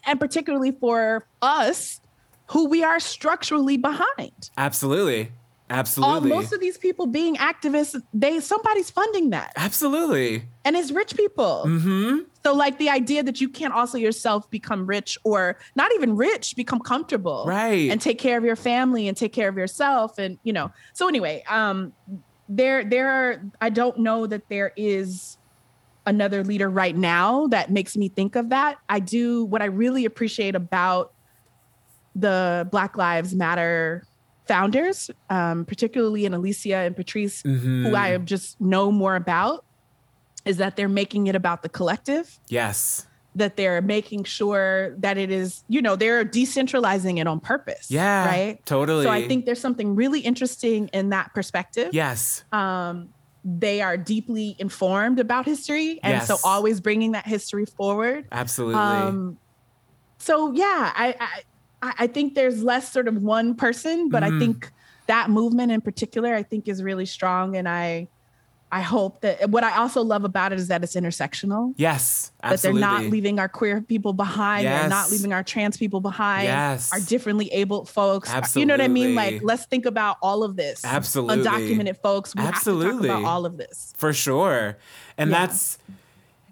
[0.06, 2.02] and particularly for us,
[2.48, 4.50] who we are structurally behind.
[4.58, 5.32] Absolutely.
[5.70, 6.30] All, Absolutely.
[6.30, 10.46] most of these people being activists, they somebody's funding that, Absolutely.
[10.64, 11.66] and it's rich people.
[11.68, 12.20] Mm-hmm.
[12.46, 16.56] So, like the idea that you can't also yourself become rich, or not even rich,
[16.56, 17.92] become comfortable, Right.
[17.92, 20.72] and take care of your family and take care of yourself, and you know.
[20.94, 21.92] So anyway, um,
[22.48, 23.44] there, there are.
[23.60, 25.38] I don't know that there is
[26.08, 28.78] another leader right now that makes me think of that.
[28.90, 29.46] I do.
[29.46, 31.14] What I really appreciate about
[32.16, 34.04] the Black Lives Matter
[34.48, 37.86] founders, um, particularly in Alicia and Patrisse, Mm-hmm.
[37.86, 39.66] who I just know more about,
[40.46, 43.06] is that they're making it about the collective, Yes.
[43.36, 47.92] that they're making sure that it is, you know, they're decentralizing it on purpose.
[47.92, 48.26] Yeah.
[48.26, 48.66] Right.
[48.66, 49.04] Totally.
[49.04, 51.90] So I think there's something really interesting in that perspective.
[51.94, 52.44] Yes.
[52.52, 53.10] Um,
[53.50, 58.26] they are deeply informed about history, and so always bringing that history forward.
[58.32, 59.10] Absolutely.
[59.10, 59.40] Um,
[60.20, 61.16] so yeah, I,
[61.82, 64.40] I I think there's less sort of one person, but I Mhm.
[64.40, 64.72] think
[65.08, 68.10] that movement in particular, I think is really strong, and I
[68.70, 71.74] I hope that what I also love about it is that it's intersectional.
[71.78, 72.32] yes.
[72.44, 74.66] That they're not leaving our queer people behind.
[74.68, 76.46] They're not leaving our trans people behind.
[76.46, 76.92] Yes.
[76.92, 78.30] Our differently abled folks.
[78.30, 78.62] Absolutely.
[78.62, 79.16] You know what I mean?
[79.16, 80.84] Like, let's think about all of this.
[80.84, 81.44] Absolutely.
[81.46, 82.36] Undocumented folks.
[82.36, 82.86] We Absolutely.
[82.86, 83.94] have to talk about all of this.
[83.98, 84.78] For sure.
[85.18, 85.46] And Yeah.
[85.48, 85.78] that's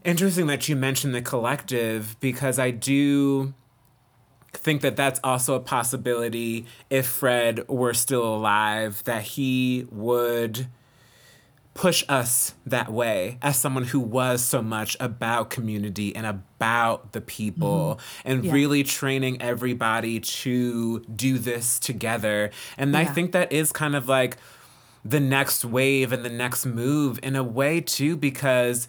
[0.06, 3.54] interesting that you mentioned the collective because I do
[4.54, 10.68] think that that's also a possibility if Fred were still alive, that he would
[11.76, 17.20] push us that way as someone who was so much about community and about the
[17.22, 18.48] people and Mm-hmm.
[18.48, 18.54] Yeah.
[18.54, 22.50] really training everybody to do this together.
[22.78, 24.38] And I think that is kind of like
[25.04, 28.88] the next wave and the next move in a way too because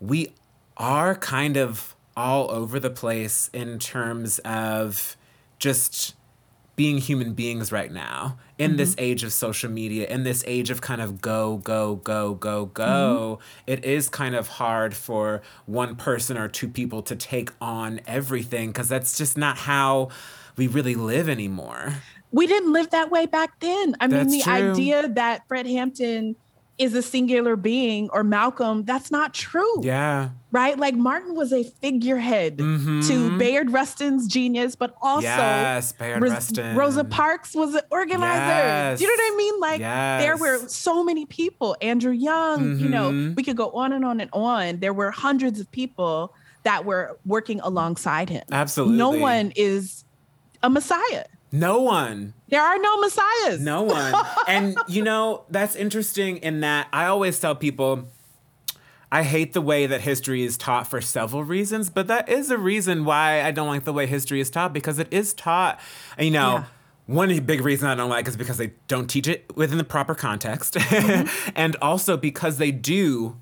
[0.00, 0.32] we
[0.76, 5.16] are kind of all over the place in terms of
[5.58, 6.14] just
[6.80, 9.04] being human beings right now in this mm-hmm.
[9.04, 13.38] age of social media in this age of kind of go go go go go
[13.38, 13.70] mm-hmm.
[13.70, 18.70] it is kind of hard for one person or two people to take on everything
[18.70, 20.08] because that's just not how
[20.56, 21.96] we really live anymore
[22.32, 23.96] we didn't live that way back then.
[23.98, 24.52] I mean, the true.
[24.52, 26.36] idea that Fred Hampton
[26.80, 29.84] is a singular being or Malcolm, that's not true.
[29.84, 30.76] yeah Right?
[30.76, 35.38] Like Martin was a figurehead to Bayard Rustin's genius, but also Mm-hmm.
[35.38, 36.76] yes Bayard Ros- Rustin.
[36.76, 38.26] Rosa Parks was an organizer.
[38.26, 38.98] Yes.
[38.98, 39.60] Do you know what I mean?
[39.60, 41.76] Like there were so many people.
[41.80, 43.36] Andrew Young, you know, Mhm.
[43.36, 44.80] we could go on and on and on.
[44.80, 48.42] There were hundreds of people that were working alongside him.
[48.50, 48.96] Absolutely.
[48.98, 50.04] No one is
[50.64, 51.24] a messiah.
[51.52, 53.60] no one There are no messiahs.
[53.60, 54.14] No one.
[54.48, 58.08] and you know, that's interesting in that I always tell people
[59.12, 62.58] I hate the way that history is taught for several reasons, but that is a
[62.58, 65.80] reason why I don't like the way history is taught because it is taught,
[66.18, 66.64] you know, Yeah.
[67.06, 70.14] one big reason I don't like is because they don't teach it within the proper
[70.14, 70.74] context.
[70.74, 71.50] Mm-hmm.
[71.56, 73.36] and also because they do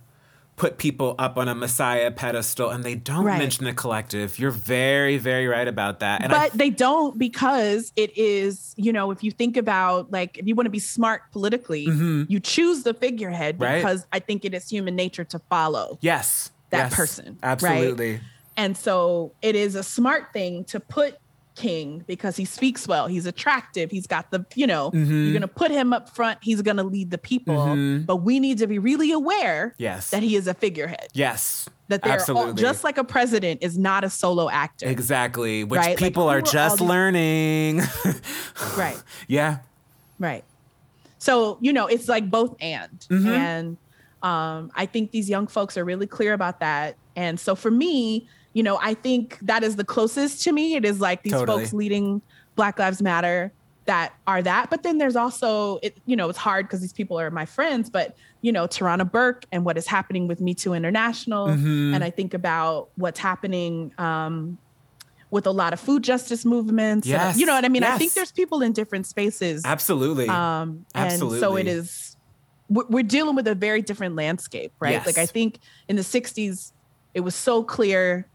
[0.59, 3.39] put people up on a messiah pedestal and they don't Right.
[3.39, 4.39] mention the collective.
[4.39, 6.23] You're very, very right about that.
[6.23, 10.37] And I but they don't because it is, you know, if you think about like
[10.37, 11.83] if you want to be smart politically,
[12.29, 13.63] you choose the figurehead Mm-hmm.
[13.65, 13.77] Right.
[13.79, 15.99] because I think it is human nature to follow.
[16.03, 17.51] yes, that yes, person, right?
[17.53, 18.21] Absolutely.
[18.57, 21.17] And so it is a smart thing to put
[21.59, 25.23] King because he speaks well, he's attractive, he's got the, you know, Mm-hmm.
[25.25, 27.77] you're going to put him up front, he's going to lead the people.
[28.07, 30.11] But we need to be really aware Yes.
[30.11, 31.09] that he is a figurehead.
[31.13, 31.69] Yes.
[31.89, 34.87] That they're all, just like a president is not a solo actor.
[34.87, 35.97] Exactly, which Right?
[35.99, 37.83] People who are just learning.
[38.77, 39.01] Right.
[39.27, 39.59] yeah.
[40.19, 40.45] Right.
[41.19, 42.91] So, you know, it's like both and.
[43.11, 43.29] Mm-hmm.
[43.29, 43.77] And
[44.23, 46.97] um, I think these young folks are really clear about that.
[47.17, 50.75] And so for me, you know, I think that is the closest to me.
[50.75, 51.61] It is like these Totally.
[51.63, 52.23] folks leading
[52.57, 53.53] Black Lives Matter
[53.85, 54.69] that are that.
[54.71, 57.89] But then there's also, it, you know, it's hard because these people are my friends,
[57.89, 61.47] but, you know, Tarana Burke and what is happening with Me Too International.
[61.49, 61.95] Mm-hmm.
[61.95, 64.59] And I think about what's happening um,
[65.31, 67.07] with a lot of food justice movements.
[67.07, 67.39] and, Yes.
[67.39, 67.83] you know what I mean?
[67.85, 70.29] I think there's people in different spaces Absolutely.
[70.29, 72.17] um and so it is
[72.71, 75.07] we're, we're dealing with a very different landscape right Yes.
[75.07, 76.73] like i think in the 60s
[77.15, 78.27] it was so clear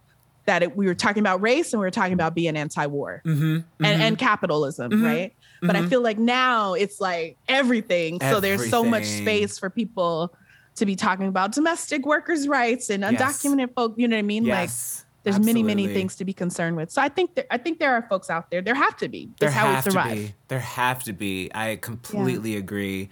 [0.45, 3.43] that it, we were talking about race and we were talking about being anti-war Mm-hmm.
[3.43, 3.85] mm-hmm.
[3.85, 5.89] and, and capitalism mm-hmm, right but i mm-hmm.
[5.89, 10.33] feel like now it's like everything so there's so much space for people
[10.75, 13.13] to be talking about domestic workers rights and Yes.
[13.13, 15.05] undocumented folk you know what i mean like yes.
[15.23, 17.93] there's many many things to be concerned with so i think there, i think there
[17.93, 20.33] are folks out there there have to be There how we have survive to be.
[20.47, 21.49] There have to be.
[21.53, 23.09] I completely agree.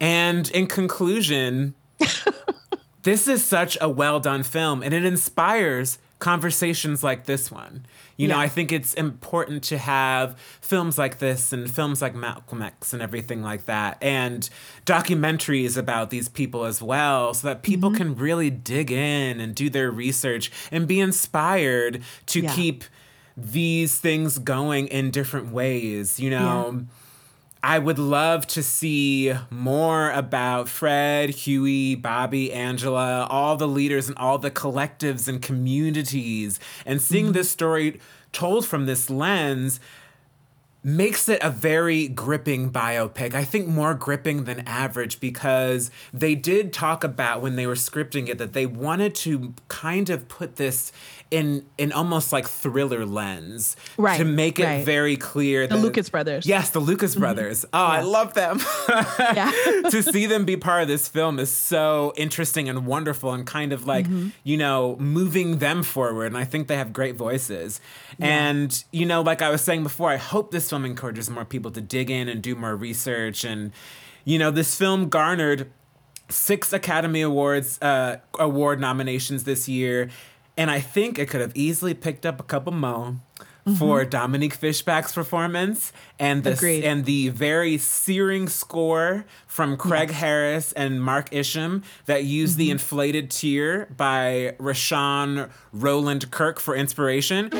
[0.00, 1.74] And in conclusion,
[3.02, 7.84] this is such a well done film and it inspires conversations like this one.
[8.16, 12.62] You know, I think it's important to have films like this and films like Malcolm
[12.62, 14.48] X and everything like that, and
[14.86, 17.96] documentaries about these people as well, so that people Mm-hmm.
[17.98, 22.54] can really dig in and do their research and be inspired to Yeah.
[22.54, 22.84] keep
[23.36, 26.18] these things going in different ways.
[26.18, 26.86] You know,
[27.68, 34.16] I would love to see more about Fred, Huey, Bobby, Angela, all the leaders and
[34.18, 37.32] all the collectives and communities, and seeing mm-hmm.
[37.32, 38.00] this story
[38.30, 39.80] told from this lens
[40.86, 43.34] makes it a very gripping biopic.
[43.34, 48.28] I think more gripping than average because they did talk about when they were scripting
[48.28, 50.92] it that they wanted to kind of put this
[51.28, 54.84] in in almost like thriller lens Right, to make it right.
[54.84, 57.64] very clear the that lucas brothers Yes, the Lucas brothers.
[57.72, 58.60] Oh, I love them.
[58.88, 59.50] Yeah.
[59.90, 63.72] to see them be part of this film is so interesting and wonderful and kind
[63.72, 64.28] of like, Mm-hmm.
[64.44, 66.26] you know, moving them forward.
[66.26, 67.80] And I think they have great voices.
[68.20, 71.70] And, you know, like I was saying before, I hope this film encourages more people
[71.72, 73.44] to dig in and do more research.
[73.44, 73.72] And,
[74.24, 75.70] you know, this film garnered
[76.28, 80.10] six Academy Awards uh, award nominations this year,
[80.56, 83.16] and I think it could have easily picked up a couple more
[83.78, 86.84] for Dominique Fishback's performance and the Agreed.
[86.84, 93.28] and the very searing score from Craig Harris and Mark Isham that used the inflated
[93.28, 97.50] tear by Rahsaan Roland Kirk for inspiration.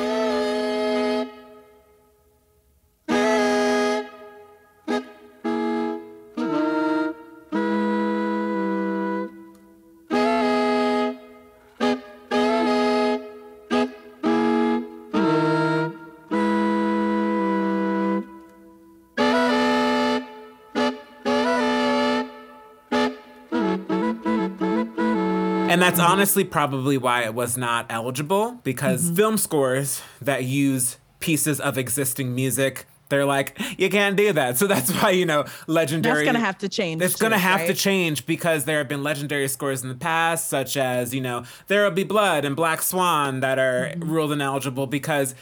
[25.91, 29.15] That's honestly probably why it was not eligible because Mm-hmm.
[29.17, 34.59] film scores that use pieces of existing music, they're like, you can't do that.
[34.59, 36.25] So that's why, you know, legendary.
[36.25, 38.89] That's gonna have to change, It's going to too, have to change because there have
[38.89, 42.57] been legendary scores in the past, such as, you know, There Will Be Blood and
[42.57, 44.11] Black Swan, that are Mm-hmm.
[44.11, 45.35] ruled ineligible because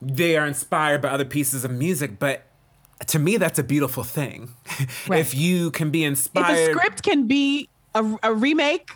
[0.00, 2.18] they are inspired by other pieces of music.
[2.18, 2.44] But
[3.08, 4.48] to me, that's a beautiful thing.
[5.08, 5.20] Right.
[5.20, 8.92] if you can be inspired if a script can be a, a remake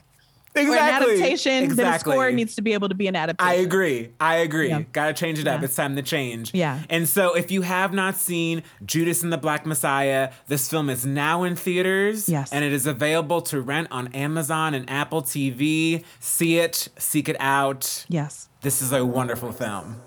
[0.59, 1.13] or an Exactly.
[1.15, 2.13] adaptation, then a Exactly.
[2.13, 3.49] score needs to be able to be an adaptation.
[3.51, 4.11] I agree.
[4.21, 4.69] I agree.
[4.69, 4.83] Yeah.
[4.93, 5.61] Gotta change it up.
[5.61, 5.65] Yeah.
[5.67, 6.53] It's time to change.
[6.55, 6.81] Yeah.
[6.91, 11.05] And so, if you have not seen Judas and the Black Messiah, this film is
[11.07, 12.29] now in theaters.
[12.29, 12.53] Yes.
[12.53, 16.05] And it is available to rent on Amazon and Apple TV.
[16.21, 18.05] See it, seek it out.
[18.09, 18.49] Yes.
[18.63, 20.01] This is a wonderful film.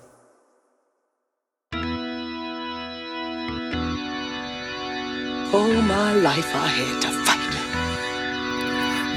[5.53, 7.40] All my life I had to fight.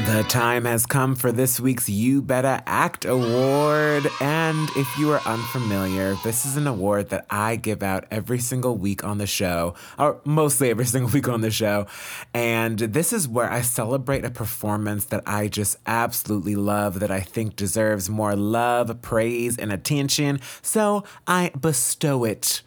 [0.06, 4.06] The time has come for this week's You Better Act Award.
[4.20, 8.76] And if you are unfamiliar, this is an award that I give out every single
[8.76, 11.86] week on the show, or mostly every single week on the show.
[12.34, 17.20] And this is where I celebrate a performance that I just absolutely love, that I
[17.20, 20.38] think deserves more love, praise, and attention.
[20.60, 22.60] So I bestow it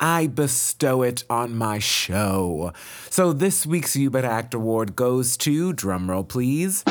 [0.00, 2.72] I bestow it on my show.
[3.10, 6.84] So this week's You Better Act Award goes to, drumroll please,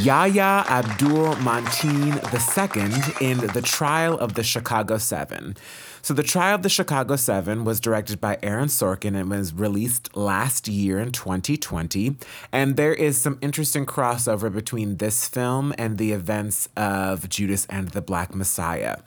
[0.00, 5.56] Yahya Abdul Mateen II in The Trial of the Chicago Seven.
[6.02, 10.16] So, The Trial of the Chicago Seven was directed by Aaron Sorkin and was released
[10.16, 12.16] last year in 2020.
[12.52, 17.88] And there is some interesting crossover between this film and the events of Judas and
[17.88, 18.98] the Black Messiah.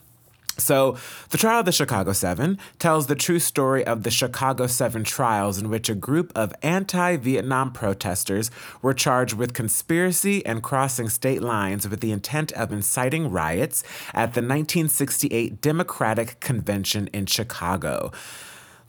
[0.57, 0.97] So,
[1.29, 5.57] the trial of the Chicago Seven tells the true story of the Chicago Seven trials,
[5.57, 11.41] in which a group of anti Vietnam protesters were charged with conspiracy and crossing state
[11.41, 13.83] lines with the intent of inciting riots
[14.13, 18.11] at the 1968 Democratic Convention in Chicago.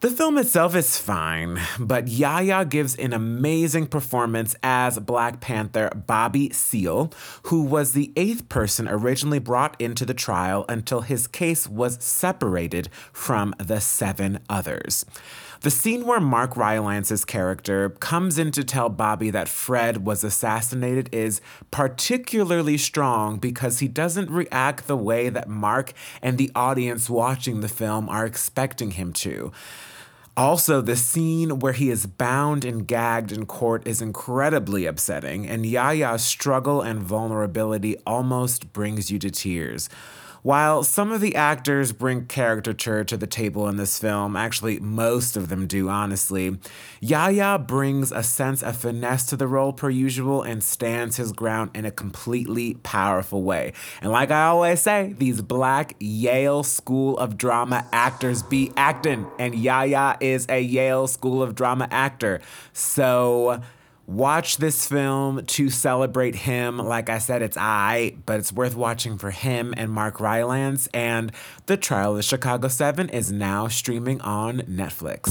[0.02, 6.50] The film itself is fine, but Yahya gives an amazing performance as Black Panther Bobby
[6.50, 7.12] Seale,
[7.44, 12.88] who was the eighth person originally brought into the trial until his case was separated
[13.12, 15.06] from the seven others.
[15.60, 21.10] The scene where Mark Rylance's character comes in to tell Bobby that Fred was assassinated
[21.12, 21.40] is
[21.70, 27.68] particularly strong because he doesn't react the way that Mark and the audience watching the
[27.68, 29.52] film are expecting him to.
[30.34, 35.66] Also, the scene where he is bound and gagged in court is incredibly upsetting, and
[35.66, 39.90] Yahya's struggle and vulnerability almost brings you to tears.
[40.42, 45.36] While some of the actors bring caricature to the table in this film, actually, most
[45.36, 46.58] of them do, honestly,
[47.00, 51.70] Yahya brings a sense of finesse to the role per usual and stands his ground
[51.74, 53.72] in a completely powerful way.
[54.00, 59.54] And like I always say, these black Yale School of Drama actors be acting, and
[59.54, 62.40] Yahya is a Yale School of Drama actor.
[62.72, 63.62] So,
[64.06, 66.78] Watch this film to celebrate him.
[66.78, 70.88] Like I said, it's I, but it's worth watching for him and Mark Rylance.
[70.88, 71.30] And
[71.66, 75.28] The Trial of the Chicago Seven is now streaming on Netflix.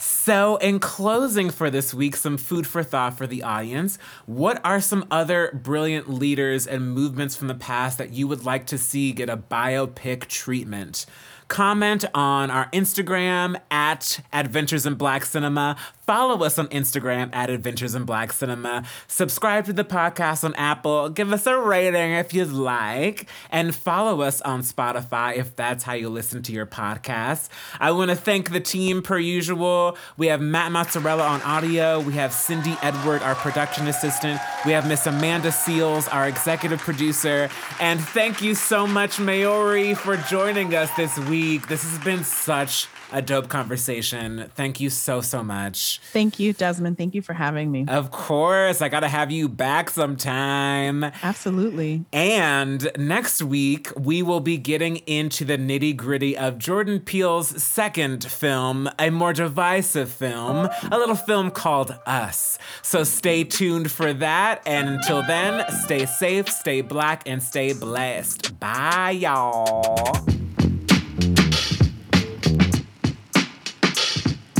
[0.00, 3.98] So, in closing for this week, some food for thought for the audience.
[4.26, 8.66] What are some other brilliant leaders and movements from the past that you would like
[8.66, 11.06] to see get a biopic treatment?
[11.48, 15.76] Comment on our Instagram at Adventures in Black Cinema.
[16.08, 18.82] Follow us on Instagram at Adventures in Black Cinema.
[19.08, 21.10] Subscribe to the podcast on Apple.
[21.10, 23.28] Give us a rating if you'd like.
[23.50, 27.50] And follow us on Spotify if that's how you listen to your podcasts.
[27.78, 29.98] I want to thank the team per usual.
[30.16, 32.00] We have Matt Mozzarella on audio.
[32.00, 34.40] We have Cindy Edward, our production assistant.
[34.64, 37.50] We have Miss Amanda Seals, our executive producer.
[37.80, 41.68] And thank you so much, Maori, for joining us this week.
[41.68, 44.50] This has been such a dope conversation.
[44.54, 46.00] Thank you so, so much.
[46.12, 46.98] Thank you, Desmond.
[46.98, 47.86] Thank you for having me.
[47.88, 51.04] Of course, I got to have you back sometime.
[51.22, 52.04] Absolutely.
[52.12, 58.24] And next week, we will be getting into the nitty gritty of Jordan Peele's second
[58.24, 62.58] film, a more divisive film, a little film called Us.
[62.82, 64.62] So stay tuned for that.
[64.66, 68.58] And until then, stay safe, stay black, and stay blessed.
[68.60, 70.16] Bye, y'all.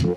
[0.09, 0.15] Oh,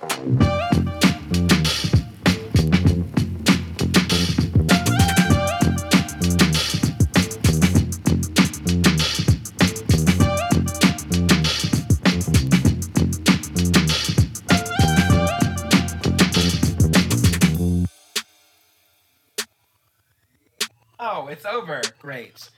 [21.27, 21.81] it's over.
[21.99, 22.49] Great.